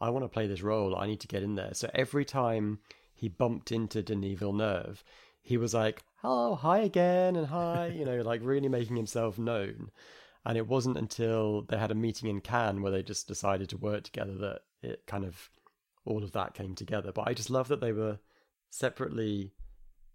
[0.00, 0.94] I want to play this role.
[0.94, 1.74] I need to get in there.
[1.74, 2.78] So every time
[3.14, 5.02] he bumped into Denis Villeneuve,
[5.40, 9.90] he was like, hello, hi again, and hi, you know, like really making himself known.
[10.46, 13.78] And it wasn't until they had a meeting in Cannes where they just decided to
[13.78, 15.50] work together that it kind of
[16.04, 17.12] all of that came together.
[17.12, 18.18] But I just love that they were
[18.70, 19.52] separately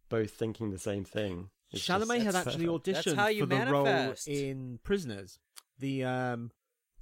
[0.09, 1.49] both thinking the same thing.
[1.71, 3.05] It's Chalamet just, had actually perfect.
[3.05, 5.39] auditioned how you for the role in Prisoners.
[5.79, 6.51] The um,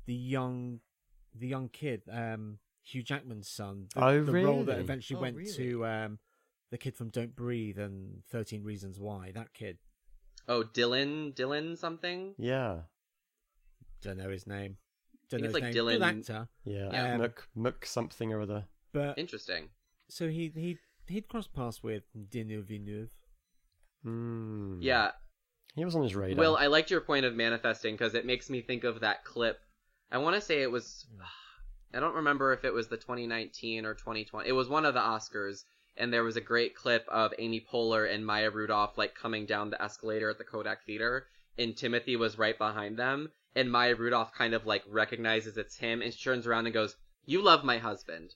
[0.06, 0.80] the young,
[1.34, 3.88] the young kid, um, Hugh Jackman's son.
[3.96, 5.54] The, Oh, the role that eventually Oh, went really?
[5.54, 6.20] to um,
[6.70, 9.32] the kid from Don't Breathe and Thirteen Reasons Why.
[9.34, 9.78] That kid,
[10.50, 12.36] Oh, Dylan, Dylan something.
[12.38, 12.82] Yeah,
[14.02, 14.78] don't know his name.
[15.30, 15.74] think Don't know it's his like name.
[15.74, 16.90] Good Dylan- actor, yeah.
[16.92, 17.18] Yeah.
[17.18, 18.66] Mook, Mook something or other.
[18.98, 19.70] But Interesting.
[20.10, 20.78] so he he
[21.08, 23.10] he'd crossed paths with Denis Villeneuve.
[24.04, 24.80] Hmm.
[24.82, 25.12] Yeah.
[25.76, 26.40] He was on his radar.
[26.40, 29.60] Well, I liked your point of manifesting because it makes me think of that clip.
[30.12, 31.06] I want to say it was.
[31.94, 34.50] I don't remember if it was the 2019 or 2020.
[34.50, 35.64] It was one of the Oscars,
[35.96, 39.70] and there was a great clip of Amy Poehler and Maya Rudolph like coming down
[39.70, 41.28] the escalator at the Kodak Theater,
[41.58, 46.02] and Timothy was right behind them, and Maya Rudolph kind of like recognizes it's him,
[46.02, 46.96] and she turns around and goes,
[47.26, 48.34] "You love my husband,"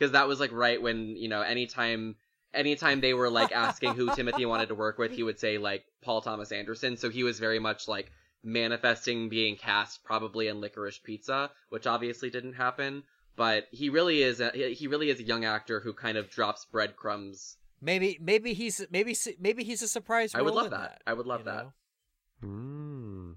[0.00, 2.16] because that was like right when you know anytime
[2.54, 5.84] anytime they were like asking who Timothy wanted to work with, he would say like
[6.02, 6.96] Paul Thomas Anderson.
[6.96, 8.10] So he was very much like
[8.42, 13.02] manifesting being cast probably in Licorice Pizza, which obviously didn't happen.
[13.36, 16.64] But he really is a, he really is a young actor who kind of drops
[16.64, 17.56] breadcrumbs.
[17.82, 20.34] Maybe maybe he's maybe maybe he's a surprise.
[20.34, 21.02] I would love in that.
[21.06, 21.64] I would love you that.
[21.64, 21.72] know?
[22.40, 23.32] Hmm.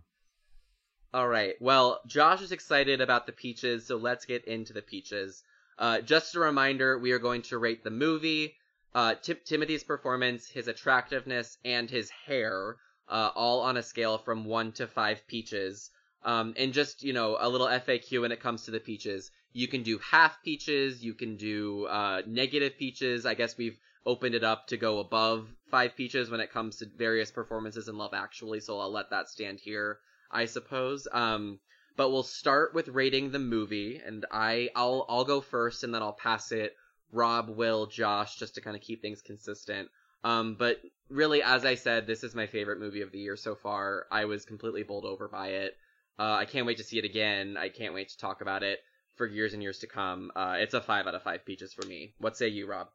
[1.13, 1.55] All right.
[1.59, 5.43] Well, Josh is excited about the peaches, so let's get into the peaches.
[5.77, 8.55] Uh, just a reminder, we are going to rate the movie,
[8.93, 12.77] uh, Tim- Timothy's performance, his attractiveness, and his hair,
[13.09, 15.89] uh, all on a scale from one to five peaches.
[16.23, 19.31] Um, and just you know, a little FAQ when it comes to the peaches.
[19.51, 21.03] You can do half peaches.
[21.03, 23.25] You can do uh, negative peaches.
[23.25, 26.85] I guess we've opened it up to go above five peaches when it comes to
[26.97, 28.61] various performances in Love Actually.
[28.61, 29.99] So I'll let that stand here.
[30.31, 31.07] I suppose.
[31.11, 31.59] Um,
[31.95, 36.01] but we'll start with rating the movie, and I I'll I'll go first, and then
[36.01, 36.75] I'll pass it
[37.11, 39.89] Rob, Will, Josh, just to kind of keep things consistent.
[40.23, 40.77] Um, but
[41.09, 44.05] really, as I said, this is my favorite movie of the year so far.
[44.11, 45.77] I was completely bowled over by it.
[46.17, 47.57] Uh, I can't wait to see it again.
[47.57, 48.79] I can't wait to talk about it
[49.15, 50.31] for years and years to come.
[50.35, 52.13] Uh, it's a five out of five peaches for me.
[52.19, 52.87] What say you, Rob?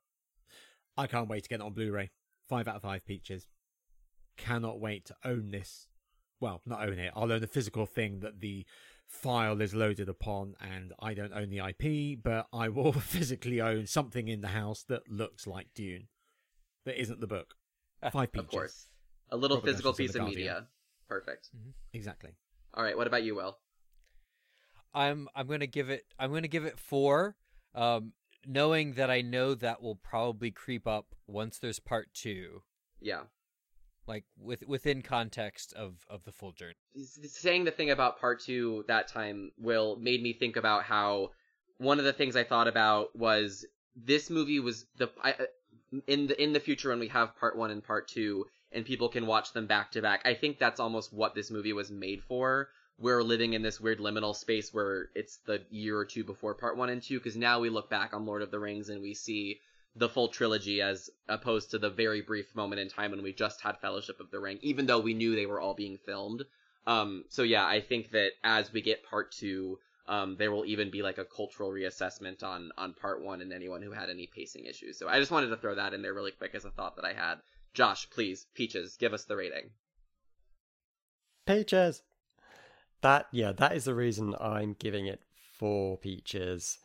[0.96, 2.10] I can't wait to get it on Blu-ray.
[2.48, 3.46] Five out of five peaches.
[4.36, 5.87] Cannot wait to own this.
[6.40, 7.12] Well, not own it.
[7.16, 8.64] I'll own the physical thing that the
[9.06, 13.86] file is loaded upon, and I don't own the IP, but I will physically own
[13.86, 16.08] something in the house that looks like Dune,
[16.84, 17.54] that isn't the book.
[18.12, 18.44] Five peaches.
[18.46, 18.86] Of course,
[19.30, 20.38] a little Robert physical Ashton's piece of Guardian.
[20.38, 20.66] media.
[21.08, 21.50] Perfect.
[21.92, 22.30] Exactly.
[22.74, 22.96] All right.
[22.96, 23.58] What about you, Will?
[24.94, 27.36] I'm I'm gonna give it I'm gonna give it four,
[27.74, 28.12] um,
[28.46, 32.62] knowing that I know that will probably creep up once there's part two,
[33.00, 33.22] Yeah.
[34.08, 36.74] Like with within context of of the full journey.
[37.24, 41.30] saying the thing about part two that time will made me think about how
[41.76, 45.34] one of the things I thought about was this movie was the I,
[46.06, 49.08] in the in the future when we have part one and part two and people
[49.08, 50.22] can watch them back to back.
[50.24, 52.68] I think that's almost what this movie was made for.
[52.98, 56.76] We're living in this weird liminal space where it's the year or two before part
[56.76, 59.14] one and two because now we look back on Lord of the Rings and we
[59.14, 59.60] see
[59.98, 63.60] the full trilogy as opposed to the very brief moment in time when we just
[63.60, 66.44] had Fellowship of the Ring, even though we knew they were all being filmed.
[66.86, 70.90] Um, so yeah, I think that as we get part two, um, there will even
[70.90, 74.64] be like a cultural reassessment on on part one and anyone who had any pacing
[74.64, 74.98] issues.
[74.98, 77.04] So I just wanted to throw that in there really quick as a thought that
[77.04, 77.36] I had.
[77.74, 79.70] Josh, please, Peaches, give us the rating.
[81.46, 82.02] Peaches.
[83.02, 85.20] That yeah, that is the reason I'm giving it
[85.58, 86.78] four peaches.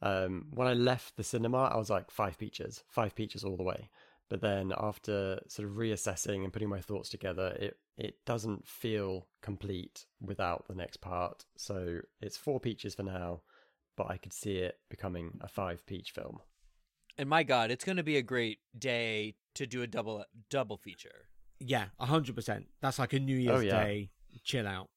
[0.00, 3.62] Um, when I left the cinema, I was like five peaches, five peaches all the
[3.62, 3.90] way.
[4.28, 9.26] But then after sort of reassessing and putting my thoughts together, it it doesn't feel
[9.42, 11.46] complete without the next part.
[11.56, 13.40] So it's four peaches for now,
[13.96, 16.40] but I could see it becoming a five peach film.
[17.16, 21.28] And my God, it's gonna be a great day to do a double double feature.
[21.58, 22.66] Yeah, hundred percent.
[22.80, 23.84] That's like a New Year's Oh, yeah.
[23.84, 24.10] Day
[24.44, 24.90] chill out.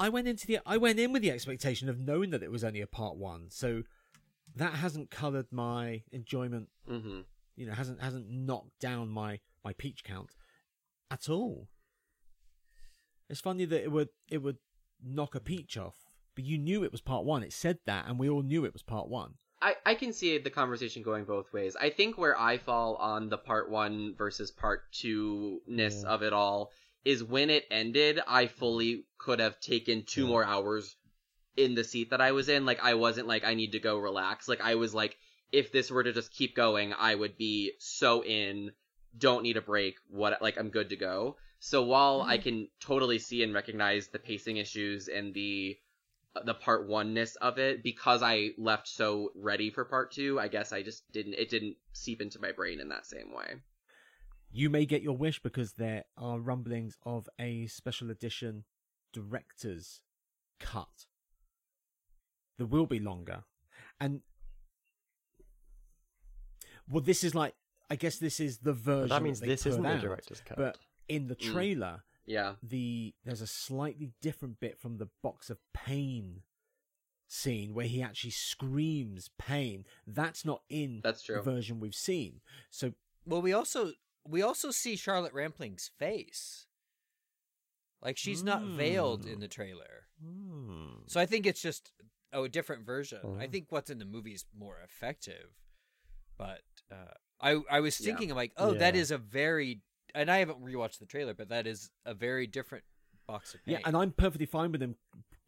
[0.00, 2.64] I went into the I went in with the expectation of knowing that it was
[2.64, 3.82] only a part one, so
[4.56, 6.68] that hasn't coloured my enjoyment.
[6.90, 7.20] Mm-hmm.
[7.56, 10.30] You know, hasn't hasn't knocked down my my peach count
[11.10, 11.68] at all.
[13.28, 14.56] It's funny that it would it would
[15.02, 17.42] knock a peach off but you knew it was part one.
[17.42, 19.34] It said that, and we all knew it was part one.
[19.62, 21.76] I, I can see the conversation going both ways.
[21.78, 26.08] I think where I fall on the part one versus part two ness Yeah.
[26.08, 26.70] of it all
[27.04, 30.96] is when it ended, I fully could have taken two more hours
[31.56, 32.66] in the seat that I was in.
[32.66, 34.48] Like I wasn't like I need to go relax.
[34.48, 35.16] Like I was like,
[35.52, 38.72] if this were to just keep going, I would be so in,
[39.16, 41.36] don't need a break, what like I'm good to go.
[41.58, 42.42] So while I mm-hmm.
[42.42, 45.78] can totally see and recognize the pacing issues and the
[46.44, 50.38] the part one ness of it because I left so ready for part two.
[50.38, 51.34] I guess I just didn't.
[51.34, 53.56] It didn't seep into my brain in that same way.
[54.52, 58.64] You may get your wish because there are rumblings of a special edition
[59.12, 60.02] director's
[60.58, 61.06] cut.
[62.58, 63.44] There will be longer.
[64.00, 64.22] And
[66.90, 67.54] well this is like
[67.90, 70.40] I guess this is the version But that means they this put isn't the director's
[70.40, 70.56] cut.
[70.58, 70.78] But
[71.08, 71.52] in the Mm.
[71.52, 76.42] trailer, Yeah, the there's a slightly different bit from the box of pain
[77.26, 79.84] scene where he actually screams pain.
[80.06, 81.42] That's not in that's the true.
[81.42, 82.40] version we've seen.
[82.70, 82.94] So
[83.26, 83.92] Well, we also
[84.26, 86.66] we also see Charlotte Rampling's face.
[88.02, 89.40] Like she's not veiled in Mm.
[89.40, 90.06] the trailer.
[90.22, 90.88] hmm.
[91.06, 91.92] So I think it's just
[92.32, 93.20] oh, a different version.
[93.38, 93.48] I Oh.
[93.50, 95.50] think what's in the movie is more effective.
[96.38, 98.06] But uh, I I was Yeah.
[98.06, 99.00] thinking I'm like, oh, that Yeah.
[99.00, 99.82] is a very
[100.14, 102.84] and I haven't rewatched the trailer, but that is a very different
[103.26, 103.74] box of pain.
[103.74, 104.96] Yeah, and I'm perfectly fine with them.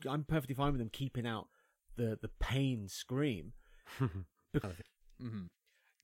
[0.07, 1.49] I'm perfectly fine with them keeping out
[1.97, 3.53] the the pain scream.
[4.53, 4.77] Because
[5.19, 5.47] hmm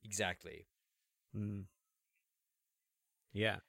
[0.03, 0.65] Exactly.
[1.37, 1.65] mm.
[3.33, 3.59] Yeah,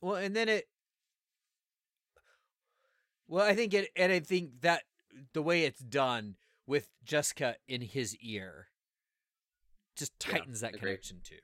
[0.00, 0.68] Well, and then it.
[3.28, 4.84] Well, I think it, and I think that
[5.32, 8.68] the way it's done with Jessica in his ear
[9.96, 10.90] just Yeah, tightens that agree.
[10.90, 11.38] connection too.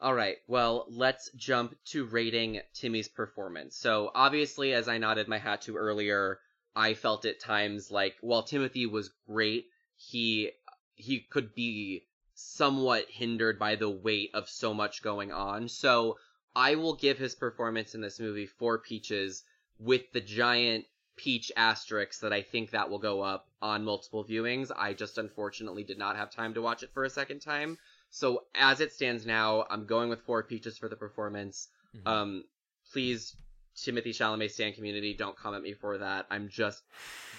[0.00, 0.38] All right.
[0.48, 3.76] Well, let's jump to rating Timmy's performance.
[3.76, 6.40] So obviously, as I nodded my hat to earlier,
[6.74, 10.52] I felt at times like while Timothy was great, he
[10.94, 12.07] he could be
[12.38, 15.68] somewhat hindered by the weight of so much going on.
[15.68, 16.18] So
[16.54, 19.42] I will give his performance in this movie four peaches
[19.80, 20.84] with the giant
[21.16, 24.70] peach asterisk that I think that will go up on multiple viewings.
[24.74, 27.76] I just unfortunately did not have time to watch it for a second time.
[28.10, 31.68] So as it stands now, I'm going with four peaches for the performance.
[31.96, 32.08] Mhm.
[32.08, 32.44] Um,
[32.92, 33.34] please,
[33.74, 36.26] Timothy Chalamet stan community, don't come at me for that.
[36.30, 36.84] I'm just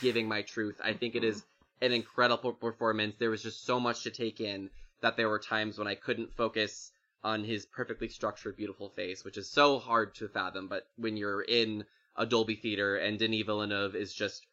[0.02, 0.80] giving my truth.
[0.84, 1.42] I think it is
[1.82, 3.16] an incredible performance.
[3.18, 4.70] There was just so much to take in
[5.02, 6.92] that there were times when I couldn't focus
[7.24, 10.68] on his perfectly structured, beautiful face, which is so hard to fathom.
[10.68, 11.86] But when you're in
[12.16, 14.46] a Dolby theater and Denis Villeneuve is just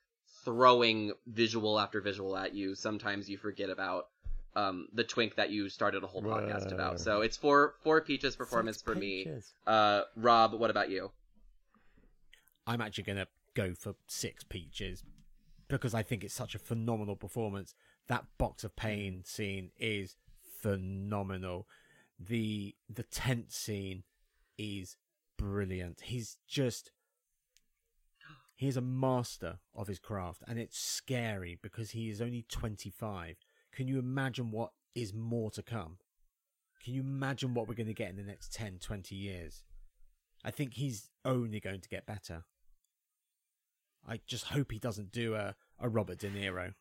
[0.45, 4.09] throwing visual after visual at you, sometimes you forget about
[4.57, 6.75] um, the twink that you started a whole podcast Whoa.
[6.75, 7.01] about.
[7.01, 9.29] So it's four four peaches performance Six for me.
[9.67, 11.11] Uh, Rob, what about you?
[12.67, 15.05] I'm actually gonna go for six peaches
[15.69, 17.75] because I think it's such a phenomenal performance.
[18.09, 20.17] That box of pain scene is
[20.67, 21.69] phenomenal.
[22.19, 24.03] The the tent scene
[24.59, 24.97] is
[25.39, 26.01] brilliant.
[26.05, 26.91] He's just
[28.57, 33.37] he's a master of his craft and it's scary because he is only 25.
[33.73, 35.99] Can you imagine what is more to come?
[36.83, 39.65] Can you imagine what we're going to get in the next 10, 20 years?
[40.43, 42.45] I think he's only going to get better.
[44.09, 46.73] I just hope he doesn't do a, a Robert De Niro.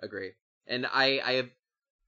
[0.00, 0.32] Agree.
[0.66, 1.50] And I, I have,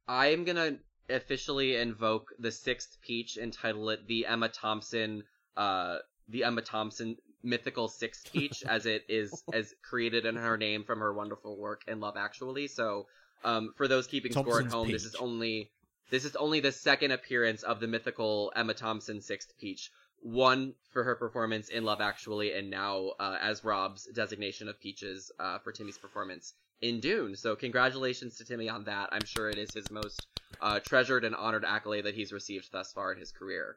[0.07, 0.79] I am gonna
[1.09, 5.25] officially invoke the sixth peach and title it the Emma Thompson,
[5.57, 5.99] uh,
[6.29, 11.01] the Emma Thompson mythical sixth peach, as it is as created in her name from
[11.01, 12.69] her wonderful work in Love Actually.
[12.69, 13.07] So,
[13.45, 15.71] um, for those keeping score at Thompson's home, this is only
[16.11, 19.91] this is only the second appearance of the mythical Emma Thompson sixth peach.
[20.21, 25.31] One for her performance in Love Actually, and now uh, as Rob's designation of peaches
[25.39, 27.35] uh, for Timmy's performance in Dune.
[27.35, 29.09] So congratulations to Timmy on that.
[29.11, 30.27] I'm sure it is his most
[30.61, 33.77] uh, treasured and honored accolade that he's received thus far in his career.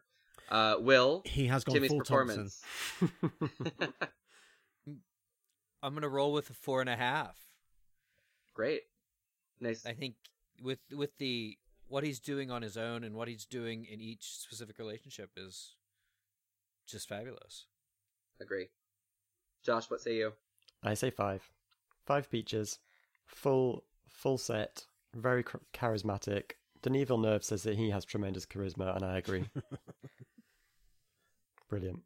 [0.50, 2.50] Uh, Will He has gone Timmy's full Thompson.
[3.00, 3.54] performance?
[5.84, 7.38] I'm gonna roll with a four and a half.
[8.54, 8.82] Great,
[9.62, 9.86] nice.
[9.86, 10.16] I think
[10.62, 14.38] with with the what he's doing on his own and what he's doing in each
[14.40, 15.76] specific relationship is
[16.88, 17.66] just fabulous.
[18.42, 18.68] Agree.
[19.64, 20.34] Josh, what say you?
[20.84, 21.50] I say five.
[22.06, 22.80] Five peaches,
[23.28, 26.52] full full set, very ch- charismatic.
[26.82, 29.46] Denis Villeneuve says that he has tremendous charisma, and I agree.
[31.70, 32.02] Brilliant.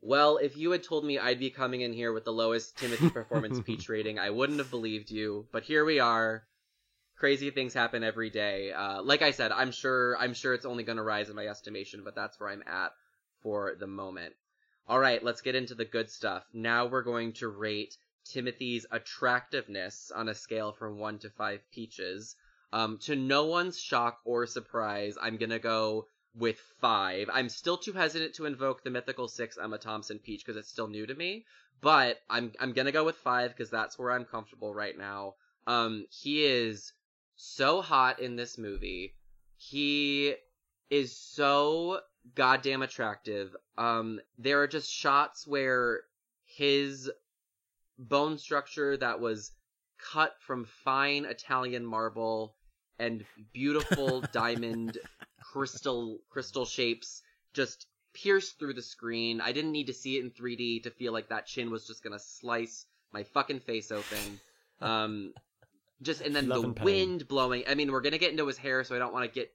[0.00, 3.10] Well, if you had told me I'd be coming in here with the lowest Timothy
[3.10, 5.46] performance peach rating, I wouldn't have believed you.
[5.52, 6.44] But here we are.
[7.16, 8.72] Crazy things happen every day.
[8.72, 11.46] Uh, like I said, I'm sure I'm sure it's only going to rise in my
[11.46, 12.92] estimation, but that's where I'm at
[13.40, 14.34] for the moment.
[14.86, 16.44] All right, let's get into the good stuff.
[16.52, 17.96] Now we're going to rate
[18.30, 22.36] Timothy's attractiveness on a scale from one to five peaches.
[22.72, 27.30] Um, to no one's shock or surprise, I'm gonna go with five.
[27.32, 30.88] I'm still too hesitant to invoke the mythical six Emma Thompson peach because it's still
[30.88, 31.46] new to me.
[31.80, 35.34] But I'm I'm gonna go with five because that's where I'm comfortable right now.
[35.66, 36.92] Um, he is
[37.36, 39.14] so hot in this movie.
[39.56, 40.34] He
[40.90, 42.00] is so
[42.34, 43.54] goddamn attractive.
[43.78, 46.02] Um, there are just shots where
[46.44, 47.10] his
[47.98, 49.52] bone structure that was
[50.12, 52.54] cut from fine Italian marble
[52.98, 54.98] and beautiful diamond
[55.42, 57.22] crystal crystal shapes
[57.54, 59.40] just pierced through the screen.
[59.40, 62.02] I didn't need to see it in 3D to feel like that chin was just
[62.02, 64.40] gonna slice my fucking face open.
[64.78, 65.32] Um,
[66.02, 67.64] just and then Love the and wind blowing.
[67.66, 69.50] I mean, we're gonna get into his hair, so I don't want to get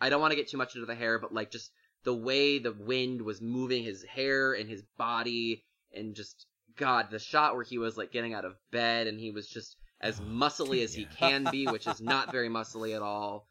[0.00, 1.70] I don't want to get too much into the hair, but like just
[2.04, 5.62] the way the wind was moving his hair and his body,
[5.92, 9.30] and just God, the shot where he was like getting out of bed and he
[9.30, 13.46] was just as muscly as he can be, which is not very muscly at all.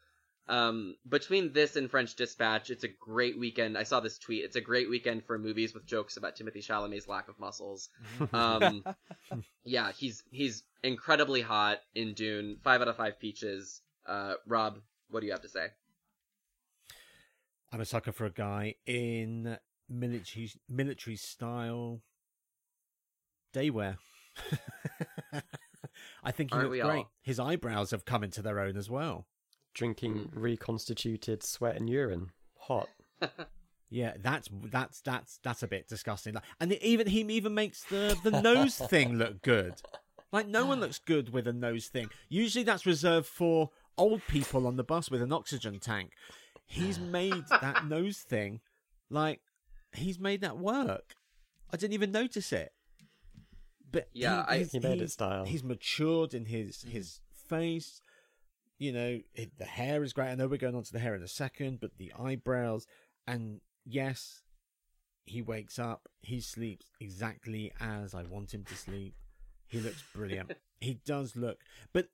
[0.48, 3.78] Um, between this and French Dispatch, it's a great weekend.
[3.78, 4.44] I saw this tweet.
[4.44, 7.88] It's a great weekend for movies with jokes about Timothy Chalamet's lack of muscles.
[8.32, 8.84] Um,
[9.64, 12.56] yeah, he's he's incredibly hot in Dune.
[12.62, 13.80] Five out of five peaches.
[14.06, 14.78] Uh, Rob,
[15.10, 15.68] what do you have to say?
[17.72, 19.58] I'm a sucker for a guy in
[19.88, 22.00] military military style
[23.52, 23.96] daywear.
[26.24, 26.96] I think he Aren't looks great.
[26.98, 27.10] all?
[27.22, 29.26] His eyebrows have come into their own as well.
[29.74, 32.30] Drinking reconstituted sweat and urine.
[32.60, 32.88] Hot.
[33.94, 36.34] Yeah, that's that's that's that's a bit disgusting.
[36.58, 39.74] And it even he even makes the the nose thing look good.
[40.32, 42.08] Like no one looks good with a nose thing.
[42.30, 46.12] Usually that's reserved for old people on the bus with an oxygen tank.
[46.64, 48.60] He's made that nose thing
[49.10, 49.40] like
[49.92, 51.12] he's made that work.
[51.70, 52.72] I didn't even notice it.
[53.92, 55.44] But Yeah, I- he's- He made it style.
[55.44, 58.00] He's matured in his his face.
[58.78, 60.30] You know, it, the hair is great.
[60.30, 62.86] I know we're going on to the hair in a second, but the eyebrows
[63.26, 64.42] and yes,
[65.24, 66.08] he wakes up.
[66.20, 69.14] He sleeps exactly as I want him to sleep.
[69.68, 70.52] He looks brilliant.
[70.80, 71.60] he does look.
[71.92, 72.08] But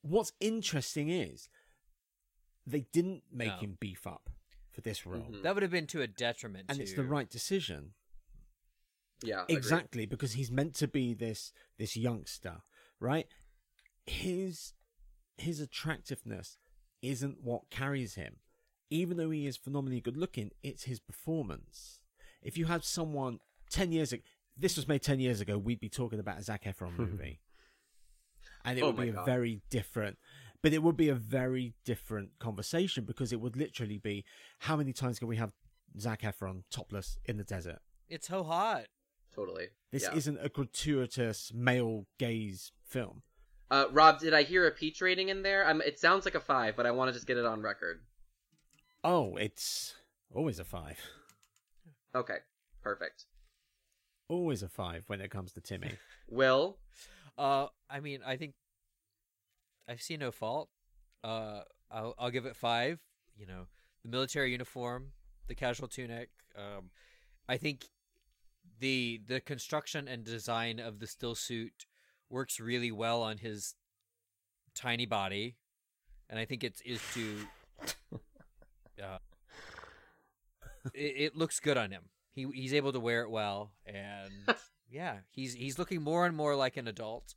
[0.00, 1.48] what's interesting is
[2.66, 3.56] they didn't make No.
[3.58, 4.30] him beef up
[4.70, 5.42] for this role, Mhm.
[5.42, 6.66] That would have been to a detriment.
[6.68, 6.82] and to...
[6.82, 7.94] it's the right decision.
[9.22, 9.56] Yeah, agreed.
[9.56, 12.62] exactly because he's meant to be this this youngster
[13.00, 13.26] right?
[14.06, 14.72] His
[15.36, 16.58] his attractiveness
[17.02, 18.36] isn't what carries him.
[18.90, 22.00] Even though he is phenomenally good looking it's his performance.
[22.42, 23.40] If you had someone
[23.70, 24.22] 10 years ago
[24.56, 27.40] this was made 10 years ago we'd be talking about a Zac Efron movie.
[28.64, 30.18] And it Oh would my be a very different
[30.60, 34.24] but it would be a very different conversation because it would literally be
[34.60, 35.52] how many times can we have
[36.00, 37.78] Zac Efron topless in the desert?
[38.08, 38.86] It's so hot.
[39.38, 39.68] Totally.
[39.92, 40.16] this yeah.
[40.16, 43.22] isn't a gratuitous male gaze film.
[43.70, 45.68] Uh, Rob, did I hear a peach rating in there?
[45.68, 48.00] Um, it sounds like a five, but I want to just get it on record.
[49.04, 49.94] Oh, it's
[50.34, 50.98] always a five.
[52.16, 52.38] Okay,
[52.82, 53.26] perfect.
[54.28, 55.92] Always a five when it comes to Timmy.
[56.28, 56.78] Will,
[57.36, 58.54] Uh, I mean, I think
[59.88, 60.68] I see no fault.
[61.22, 61.60] Uh,
[61.92, 62.98] I'll I'll give it five.
[63.36, 63.68] You know,
[64.02, 65.12] the military uniform,
[65.46, 66.30] the casual tunic.
[66.56, 66.90] Um,
[67.48, 67.84] I think
[68.80, 71.86] the the construction and design of the still suit
[72.30, 73.74] works really well on his
[74.74, 75.56] tiny body,
[76.28, 77.46] and I think it is to.
[79.00, 79.18] Uh,
[80.92, 82.02] it, it looks good on him.
[82.32, 84.32] He he's able to wear it well, and
[84.90, 87.36] yeah, he's he's looking more and more like an adult,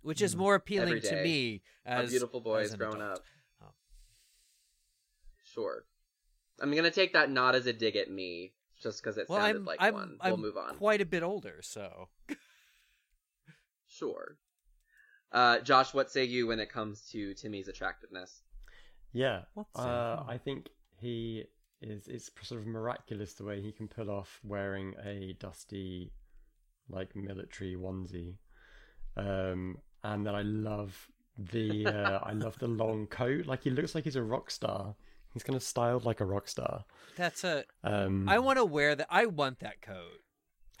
[0.00, 0.38] which is Mm.
[0.38, 3.18] more appealing to me a as beautiful boy is grown adult.
[3.18, 3.24] up.
[3.62, 3.72] Oh.
[5.44, 5.84] Sure.
[6.60, 8.54] I'm gonna take that not as a dig at me,
[8.84, 10.16] just because it Well, sounded I'm like I'm one.
[10.20, 10.76] I'm we'll move on.
[10.76, 12.08] quite a bit older, so
[13.88, 14.36] Sure.
[15.32, 18.42] Uh, Josh, what say you when it comes to Timmy's attractiveness?
[19.12, 19.42] Yeah.
[19.54, 20.22] What's uh.
[20.28, 20.68] I think
[21.00, 21.44] he
[21.80, 22.06] is.
[22.08, 26.12] It's sort of miraculous the way he can pull off wearing a dusty,
[26.88, 28.34] like military onesie,
[29.16, 33.46] um, and then I love the uh, I love the long coat.
[33.46, 34.94] Like he looks like he's a rock star.
[35.34, 36.84] He's kind of styled like a rock star.
[37.16, 37.64] that's a.
[37.82, 39.08] Um, I want to wear that.
[39.10, 40.22] I want that coat.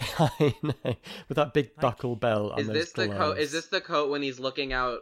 [0.00, 0.96] I know
[1.28, 2.58] with that big buckle belt.
[2.58, 3.38] Is and this those the coat?
[3.38, 5.00] Is this the coat when he's looking out?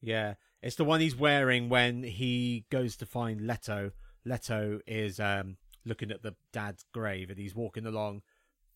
[0.00, 3.92] Yeah, it's the one he's wearing when he goes to find Leto.
[4.24, 8.22] Leto is um, looking at the dad's grave, and he's walking along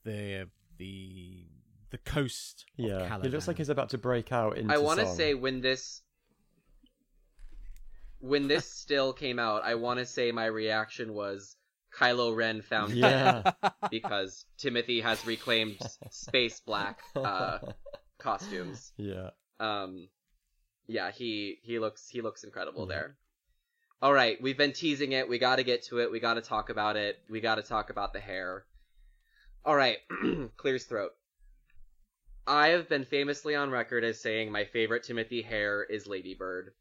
[0.04, 0.48] the
[0.78, 1.46] the
[1.90, 2.64] the coast.
[2.78, 5.34] Of Yeah, he looks like he's about to break out into I want to say
[5.34, 6.02] when this
[8.20, 11.56] when this still came out, I want to say my reaction was
[11.96, 13.52] Kylo Ren found Yeah.
[13.90, 15.78] because Timothy has reclaimed
[16.10, 17.58] space black uh,
[18.18, 18.92] costumes.
[18.96, 19.30] yeah.
[19.58, 20.08] Um,
[20.86, 23.16] yeah, he he looks he looks incredible there.
[24.02, 25.28] All right, we've been teasing it.
[25.28, 26.12] We got to get to it.
[26.12, 27.18] We got to talk about it.
[27.30, 28.66] We got to talk about the hair.
[29.64, 29.96] All right,
[30.58, 31.12] clears throat.
[32.46, 36.72] I have been famously on record as saying my favorite Timothy hair is Ladybird,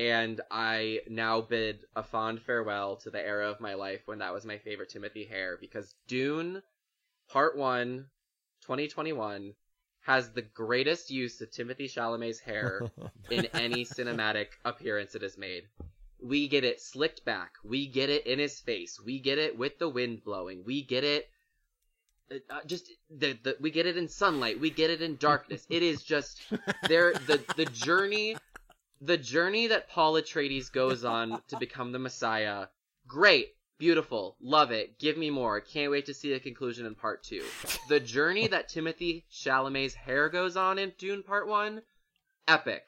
[0.00, 4.32] and I now bid a fond farewell to the era of my life when that
[4.32, 6.62] was my favorite Timothy hair because Dune,
[7.28, 8.06] Part One,
[8.62, 9.52] 2021,
[10.00, 12.90] has the greatest use of Timothy Chalamet's hair
[13.30, 15.64] in any cinematic appearance it has made.
[16.18, 17.56] We get it slicked back.
[17.62, 18.98] We get it in his face.
[19.04, 20.64] We get it with the wind blowing.
[20.64, 21.28] We get it
[22.48, 24.60] uh, just the, the we get it in sunlight.
[24.60, 25.66] We get it in darkness.
[25.68, 26.40] It is just
[26.88, 28.36] there the the journey
[29.00, 32.66] the journey that Paul Atreides goes on to become the Messiah.
[33.06, 34.98] Great, beautiful, love it.
[34.98, 35.60] Give me more.
[35.60, 37.42] Can't wait to see the conclusion in part 2.
[37.88, 41.82] The journey that Timothy Chalamet's hair goes on in Dune Part 1,
[42.46, 42.86] epic.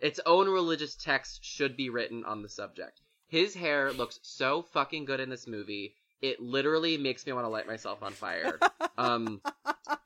[0.00, 3.00] Its own religious text should be written on the subject.
[3.26, 5.94] His hair looks so fucking good in this movie.
[6.20, 8.58] It literally makes me want to light myself on fire.
[8.96, 9.40] Um,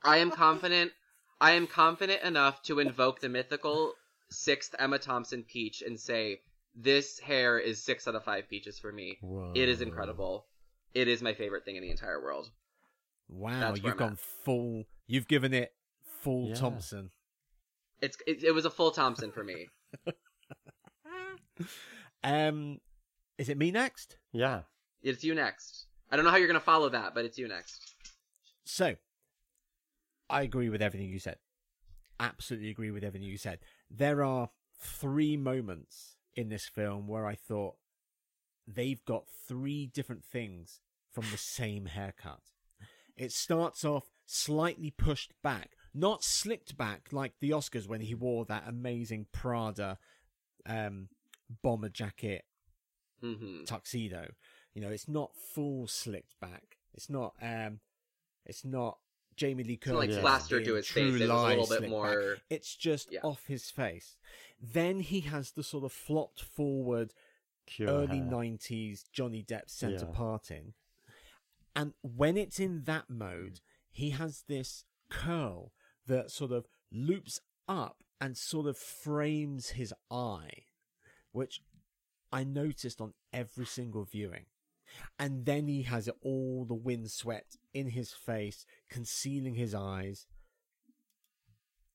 [0.03, 0.91] I am confident.
[1.39, 3.93] I am confident enough to invoke the mythical
[4.31, 6.41] sixth Emma Thompson peach and say
[6.75, 9.17] this hair is six out of five peaches for me.
[9.55, 10.45] It is incredible.
[10.93, 12.49] It is my favorite thing in the entire world.
[13.27, 14.19] Wow, you've I'm gone at.
[14.19, 14.85] full.
[15.07, 15.73] You've given it
[16.21, 16.55] full Yeah.
[16.55, 17.11] Thompson.
[18.01, 19.67] It's it, it was a full Thompson for me.
[22.23, 22.79] Um,
[23.37, 24.17] is it me next?
[24.31, 24.61] Yeah.
[25.01, 25.85] It's you next.
[26.11, 27.93] I don't know how you're gonna follow that, but it's you next.
[28.65, 28.95] So,
[30.29, 31.37] I agree with everything you said.
[32.19, 33.59] Absolutely agree with everything you said.
[33.89, 37.75] There are three moments in this film where I thought
[38.67, 40.79] they've got three different things
[41.11, 42.41] from the same haircut.
[43.17, 48.45] It starts off slightly pushed back, not slicked back like the Oscars when he wore
[48.45, 49.97] that amazing Prada
[50.65, 51.09] um,
[51.61, 52.45] bomber jacket
[53.21, 54.27] hmm tuxedo.
[54.73, 56.77] You know, it's not full slicked back.
[56.93, 57.79] It's not um
[58.45, 58.99] it's not
[59.39, 60.21] Jamie Lee It's not like Curtis.
[60.21, 60.93] plastered to his face.
[60.93, 62.43] True It a Lies little bit more- back.
[62.49, 63.21] It's just Yeah.
[63.23, 64.17] off his face.
[64.61, 67.13] Then he has the sort of flopped forward
[67.65, 68.25] Cure early hair.
[68.25, 70.11] 90s Johnny Depp centre Yeah.
[70.13, 70.73] parting.
[71.75, 73.61] And when it's in that mode, mm.
[73.91, 75.71] he has this curl
[76.05, 80.65] that sort of loops up and sort of frames his eye,
[81.31, 81.61] which
[82.31, 84.47] I noticed on every single viewing.
[85.17, 90.27] And then he has it all the wind sweat in his face, concealing his eyes.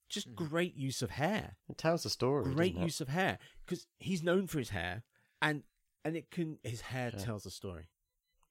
[0.09, 0.35] Just Hmm.
[0.35, 2.53] great use of hair It tells a story.
[2.53, 2.85] great doesn't it?
[2.85, 5.03] use of hair because he's known for his hair
[5.41, 5.63] and
[6.03, 7.23] and it can his hair Yeah.
[7.23, 7.89] tells a story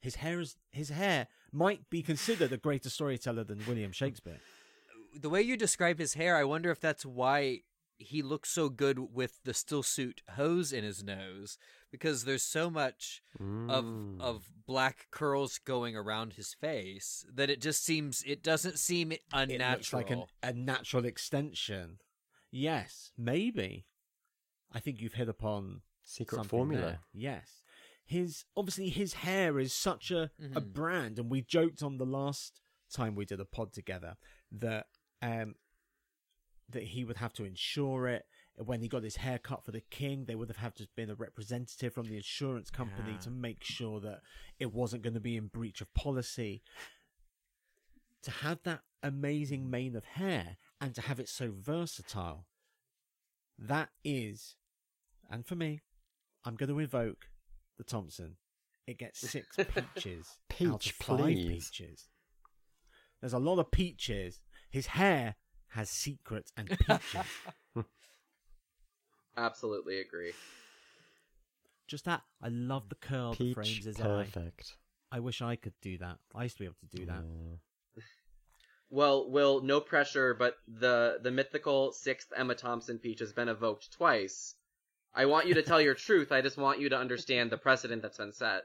[0.00, 4.40] his hair is his hair might be considered a greater storyteller than william shakespeare
[5.14, 7.62] the way you describe his hair, I wonder if that's why
[7.96, 11.56] he looks so good with the still suit hose in his nose
[11.90, 14.20] because there's so much of Mm.
[14.20, 19.72] of black curls going around his face that it just seems it doesn't seem unnatural.
[19.72, 21.98] it looks like an, a natural extension
[22.50, 23.86] yes maybe
[24.72, 26.82] i think you've hit upon secret formula.
[26.82, 26.98] there.
[27.12, 27.62] yes
[28.04, 30.72] his obviously his hair is such a a Mhm.
[30.72, 32.60] brand and we joked on the last
[32.92, 34.16] time we did a pod together
[34.52, 34.86] that
[35.22, 35.54] um
[36.74, 38.26] that he would have to insure it.
[38.56, 41.10] When he got his hair cut for the king they would have had to been
[41.10, 43.18] a representative from the insurance company Yeah.
[43.18, 44.20] to make sure that
[44.60, 46.62] it wasn't going to be in breach of policy.
[48.22, 52.46] To have that amazing mane of hair and to have it so versatile
[53.58, 54.56] that is
[55.30, 55.80] and for me
[56.44, 57.26] i'm going to invoke
[57.76, 58.36] the thompson.
[58.86, 60.26] It gets six peaches
[60.62, 61.68] out of Peach, five please.
[61.70, 62.08] peaches.
[63.20, 64.40] There's a lot of peaches.
[64.70, 65.34] His hair
[65.74, 67.04] has secrets and peaches
[69.36, 70.32] Absolutely agree.
[71.88, 74.76] just that i love the curl that frames his eye perfect.
[75.12, 77.56] i wish i could do that i used to be able to do that Yeah.
[78.90, 83.90] Well, Will, no pressure, but the the mythical sixth Emma Thompson peach has been evoked
[83.90, 84.54] twice.
[85.12, 86.30] I want you to tell your truth.
[86.30, 88.62] I just want you to understand the precedent that's been set.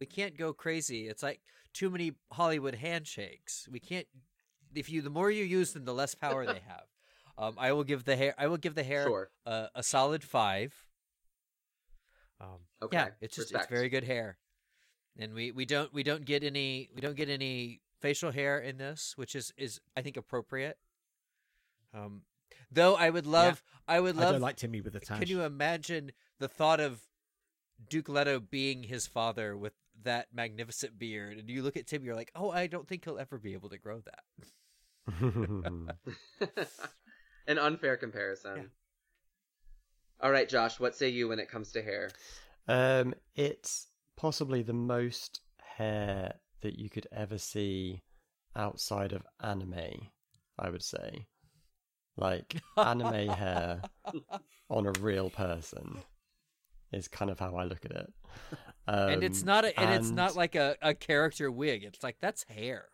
[0.00, 1.08] we can't go crazy.
[1.08, 1.40] It's like
[1.74, 3.68] too many Hollywood handshakes.
[3.70, 4.06] We can't.
[4.74, 6.84] If you, the more you use them, the less power they have.
[7.38, 8.34] Um, I will give the hair.
[8.36, 9.30] I will give the hair Sure.
[9.46, 10.74] a, a solid five.
[12.40, 13.64] Um, Okay, Yeah, it's just respect.
[13.64, 14.36] it's very good hair,
[15.18, 18.76] and we, we don't we don't get any we don't get any facial hair in
[18.76, 20.76] this, which is is I think appropriate.
[21.94, 22.22] Um,
[22.70, 24.32] though I would love I would i love.
[24.32, 27.00] don't like timmy with the tash can you imagine the thought of
[27.88, 29.72] Duke Leto being his father with
[30.02, 33.18] that magnificent beard, and you look at Tim, you're like, oh, I don't think he'll
[33.18, 34.22] ever be able to grow that.
[37.46, 38.56] An unfair comparison.
[38.56, 38.62] Yeah.
[40.20, 42.10] All right, Josh, what say you when it comes to hair?
[42.68, 48.02] um, it's possibly the most hair that you could ever see
[48.54, 50.08] outside of anime.
[50.58, 51.26] I would say,
[52.16, 53.82] like anime hair
[54.70, 55.98] on a real person
[56.92, 58.12] is kind of how I look at it.
[58.86, 61.84] Um, and it's not a, and, it's not like a, a character wig.
[61.84, 62.86] It's like that's hair.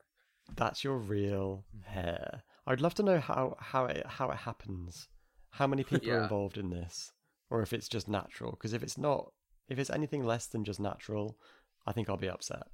[0.56, 1.84] That's your real mm.
[1.84, 2.42] hair.
[2.66, 5.08] I'd love to know how how it how it happens.
[5.50, 7.12] How many people are involved in this,
[7.50, 8.52] or if it's just natural?
[8.52, 9.32] Because if it's not,
[9.68, 11.38] if it's anything less than just natural,
[11.86, 12.64] I think I'll be upset.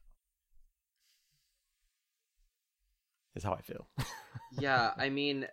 [3.34, 3.88] Is how I feel.
[4.59, 5.48] yeah, I mean,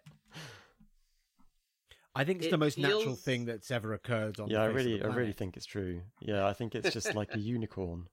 [2.13, 4.49] I think it's It the most natural thing that's ever occurred on.
[4.49, 6.01] yeah, I the face really, the I really think it's true.
[6.19, 8.07] Yeah, I think it's just like a unicorn.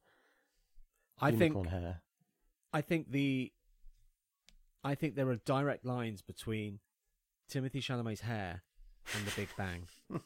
[1.21, 2.03] I think unicorn hair.
[2.73, 3.53] I think the
[4.85, 6.81] I think there are direct lines between
[7.49, 8.63] Timothy Chalamet's hair
[9.15, 9.89] and the Big Bang.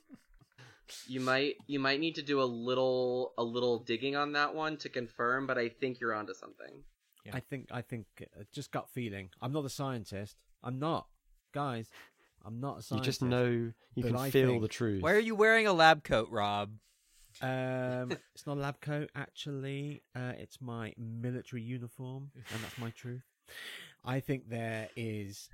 [1.07, 4.77] you might you might need to do a little a little digging on that one
[4.79, 6.83] to confirm, but I think you're onto something.
[7.25, 7.33] Yeah.
[7.35, 9.31] I think I think uh, just gut feeling.
[9.41, 10.37] I'm not a scientist.
[10.63, 11.07] I'm not,
[11.53, 11.89] guys.
[12.45, 13.07] I'm not a scientist.
[13.07, 15.03] You just know you can I feel think- the truth.
[15.03, 16.73] Why are you wearing a lab coat, Rob?
[17.41, 19.11] Um, it's not a lab coat.
[19.15, 23.23] Actually, uh, it's my military uniform, and that's my truth.
[24.05, 25.49] I think there is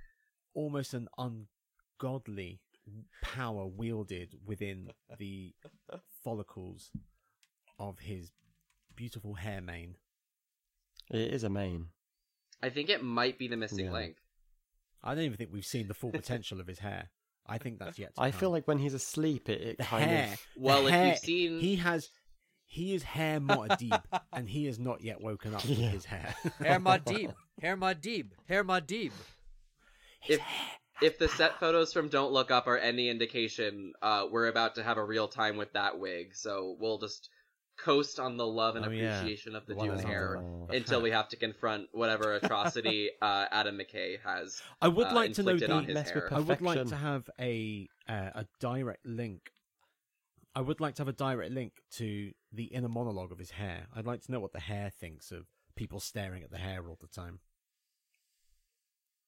[0.55, 2.61] almost an ungodly
[3.23, 5.55] power wielded within the
[6.25, 6.91] follicles
[7.79, 8.33] of his
[8.95, 9.97] beautiful hair mane.
[11.11, 11.87] It is a mane.
[12.63, 13.93] I think it might be the missing Yeah.
[13.93, 14.17] link.
[15.03, 17.11] I don't even think we've seen the full potential of his hair.
[17.47, 18.15] I think that's yet.
[18.17, 18.41] To I come.
[18.41, 20.25] feel like when he's asleep, it, it the kind hair.
[20.33, 22.11] of the Well, if you've seen- he has,
[22.71, 25.89] he is hair Muad'Dib, and he has not yet woken up with Yeah.
[25.89, 26.35] his hair.
[26.61, 27.35] Hair Madib.
[27.61, 28.27] Hair Madib.
[28.47, 29.11] Hair Madib.
[30.29, 30.41] If
[31.01, 34.83] if the set photos from Don't Look Up are any indication, uh, we're about to
[34.83, 36.35] have a real time with that wig.
[36.35, 37.31] So we'll just
[37.79, 39.17] coast on the love and Oh, yeah.
[39.19, 43.79] appreciation of the One Dune hair until we have to confront whatever atrocity uh, Adam
[43.79, 44.61] McKay has.
[44.83, 45.87] I would uh, like to know inflicted on the.
[45.87, 46.35] his mess with hair.
[46.39, 49.53] I would like to have a uh, a direct link.
[50.55, 53.87] I would like to have a direct link to the inner monologue of his hair.
[53.95, 55.47] I'd like to know what the hair thinks of
[55.77, 57.41] people staring at the hair all the time.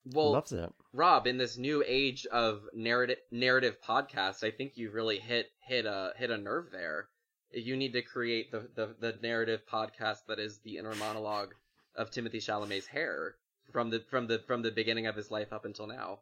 [0.04, 0.72] Well, loves it.
[0.92, 5.84] Rob, in this new age of narrative narrative podcast, I think you've really hit hit
[5.84, 7.08] a hit a nerve there.
[7.52, 11.54] You need to create the, the, the narrative podcast that is the inner monologue
[11.96, 13.34] of Timothy Chalamet's hair
[13.72, 16.20] from the from the from the beginning of his life up until now.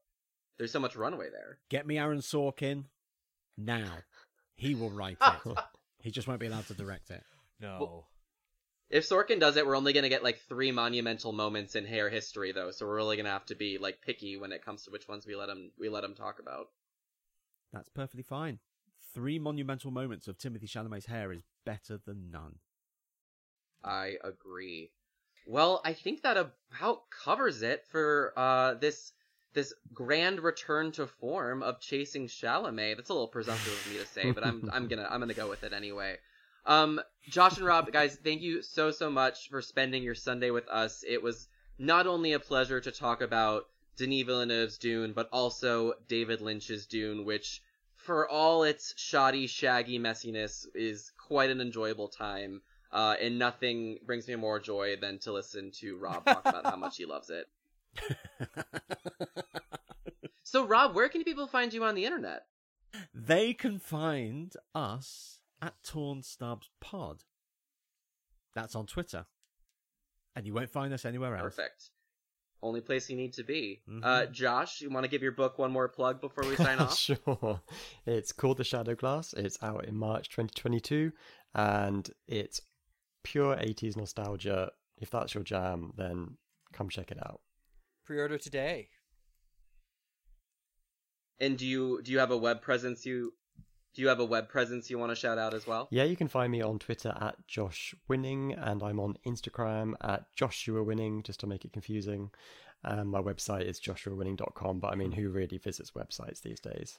[0.56, 1.58] There's so much runway there.
[1.68, 2.86] Get me Aaron Sorkin
[3.56, 3.98] now.
[4.56, 5.58] He will write it.
[6.00, 7.22] He just won't be allowed to direct it.
[7.60, 8.04] No.
[8.88, 12.52] If Sorkin does it, we're only gonna get like three monumental moments in hair history,
[12.52, 12.70] though.
[12.70, 15.26] So we're really gonna have to be like picky when it comes to which ones
[15.26, 16.68] we let him we let him talk about.
[17.72, 18.60] That's perfectly fine.
[19.12, 22.60] Three monumental moments of Timothy Chalamet's hair is better than none.
[23.82, 24.92] I agree.
[25.46, 29.12] Well, I think that about covers it for uh, this
[29.54, 32.96] this grand return to form of chasing Chalamet.
[32.96, 35.48] That's a little presumptive of me to say, but I'm I'm gonna I'm gonna go
[35.48, 36.16] with it anyway.
[36.66, 40.68] Um, Josh and Rob, guys, thank you so so much for spending your Sunday with
[40.68, 41.04] us.
[41.06, 41.48] It was
[41.78, 47.24] not only a pleasure to talk about Denis Villeneuve's Dune, but also David Lynch's Dune,
[47.24, 47.62] which,
[47.96, 52.62] for all its shoddy, shaggy messiness, is quite an enjoyable time.
[52.90, 56.76] Uh, and nothing brings me more joy than to listen to Rob talk about how
[56.76, 57.46] much he loves it.
[60.42, 62.44] So, Rob, where can people find you on the internet?
[63.12, 67.24] they can find us at Torn Stubs Pod.
[68.54, 69.26] That's on Twitter.
[70.34, 71.54] And you won't find us anywhere else.
[71.56, 71.90] Perfect.
[72.62, 73.82] Only place you need to be.
[73.86, 74.00] Mhm.
[74.02, 76.96] Uh, Josh, you want to give your book one more plug before we sign off?
[76.96, 77.60] sure.
[78.06, 79.34] It's called The Shadow Glass.
[79.34, 81.12] It's out in March 2022,
[81.54, 82.62] and it's
[83.22, 84.70] pure 80s nostalgia.
[84.96, 86.38] If that's your jam, then
[86.72, 87.42] come check it out.
[88.08, 88.88] Pre-order today.
[91.38, 93.34] And do you do you have a web presence you
[93.94, 95.88] do you have a web presence you want to shout out as well?
[95.90, 100.24] Yeah, you can find me on Twitter at Josh Winning, and I'm on Instagram at
[100.34, 102.30] Joshua Winning, just to make it confusing.
[102.82, 106.98] Um, my website is joshuawinning.com, but I mean, who really visits websites these days?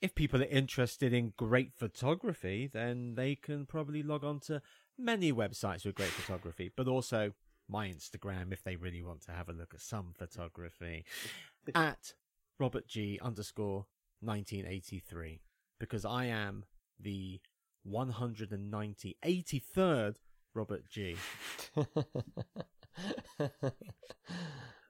[0.00, 4.62] If people are interested in great photography, then they can probably log on to
[4.96, 7.32] many websites with great photography, but also
[7.68, 11.04] my Instagram if they really want to have a look at some photography
[11.74, 12.14] at
[12.58, 13.86] Robert G underscore
[14.20, 15.40] 1983
[15.78, 16.64] because I am
[16.98, 17.40] the
[17.84, 20.14] 190 83rd
[20.54, 21.16] Robert G.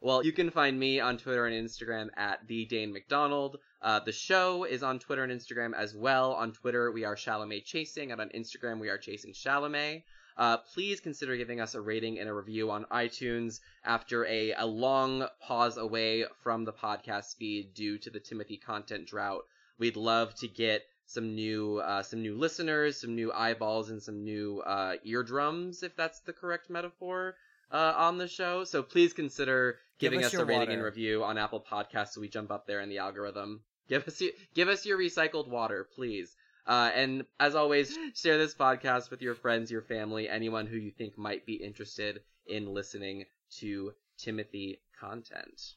[0.06, 3.56] Well, you can find me on Twitter and Instagram at the Dane McDonald.
[3.82, 6.32] Uh, the show is on Twitter and Instagram as well.
[6.34, 10.04] On Twitter, we are Chalamet Chasing, and on Instagram, we are Chasing Chalamet.
[10.36, 14.66] Uh, please consider giving us a rating and a review on iTunes after a, a
[14.66, 19.42] long pause away from the podcast feed due to the Timothy content drought.
[19.78, 24.24] We'd love to get some new uh, some new listeners, some new eyeballs, and some
[24.24, 27.36] new uh, eardrums, if that's the correct metaphor,
[27.70, 28.64] uh, on the show.
[28.64, 30.72] So please consider Give giving us us, a rating water.
[30.72, 33.60] and review on Apple Podcasts so we jump up there in the algorithm.
[33.88, 36.34] Give us your, give us your recycled water, please.
[36.66, 40.90] Uh, and as always, share this podcast with your friends, your family, anyone who you
[40.90, 43.24] think might be interested in listening
[43.58, 45.74] to Timothy content.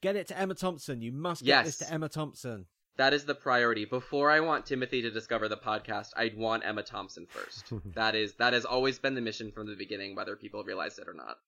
[0.00, 1.00] Get it to Emma Thompson.
[1.00, 2.66] You must get this to Emma Thompson.
[2.96, 3.84] That is the priority.
[3.84, 7.72] Before I want Timothy to discover the podcast, I'd want Emma Thompson first.
[7.94, 11.08] that is that has always been the mission from the beginning, whether people realize it
[11.08, 11.38] or not.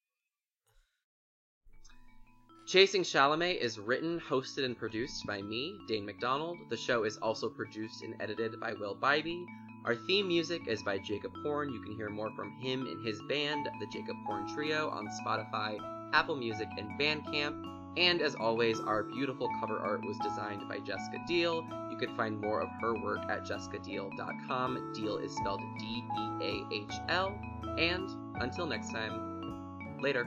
[2.67, 6.57] Chasing Chalamet is written, hosted, and produced by me, Dane McDonald.
[6.71, 9.45] The show is also produced and edited by Will Bybee.
[9.85, 11.71] Our theme music is by Jacob Horn.
[11.71, 15.77] You can hear more from him and his band, the Jacob Horn Trio, on Spotify,
[16.15, 17.63] Apple Music, and Bandcamp.
[17.99, 21.69] And as always, our beautiful cover art was designed by Jessica Deahl.
[21.91, 24.95] You can find more of her work at jessicadeahl.com.
[24.97, 25.85] Deahl is spelled D
[26.19, 27.39] E A H L.
[27.79, 28.09] And
[28.41, 30.27] until next time, later.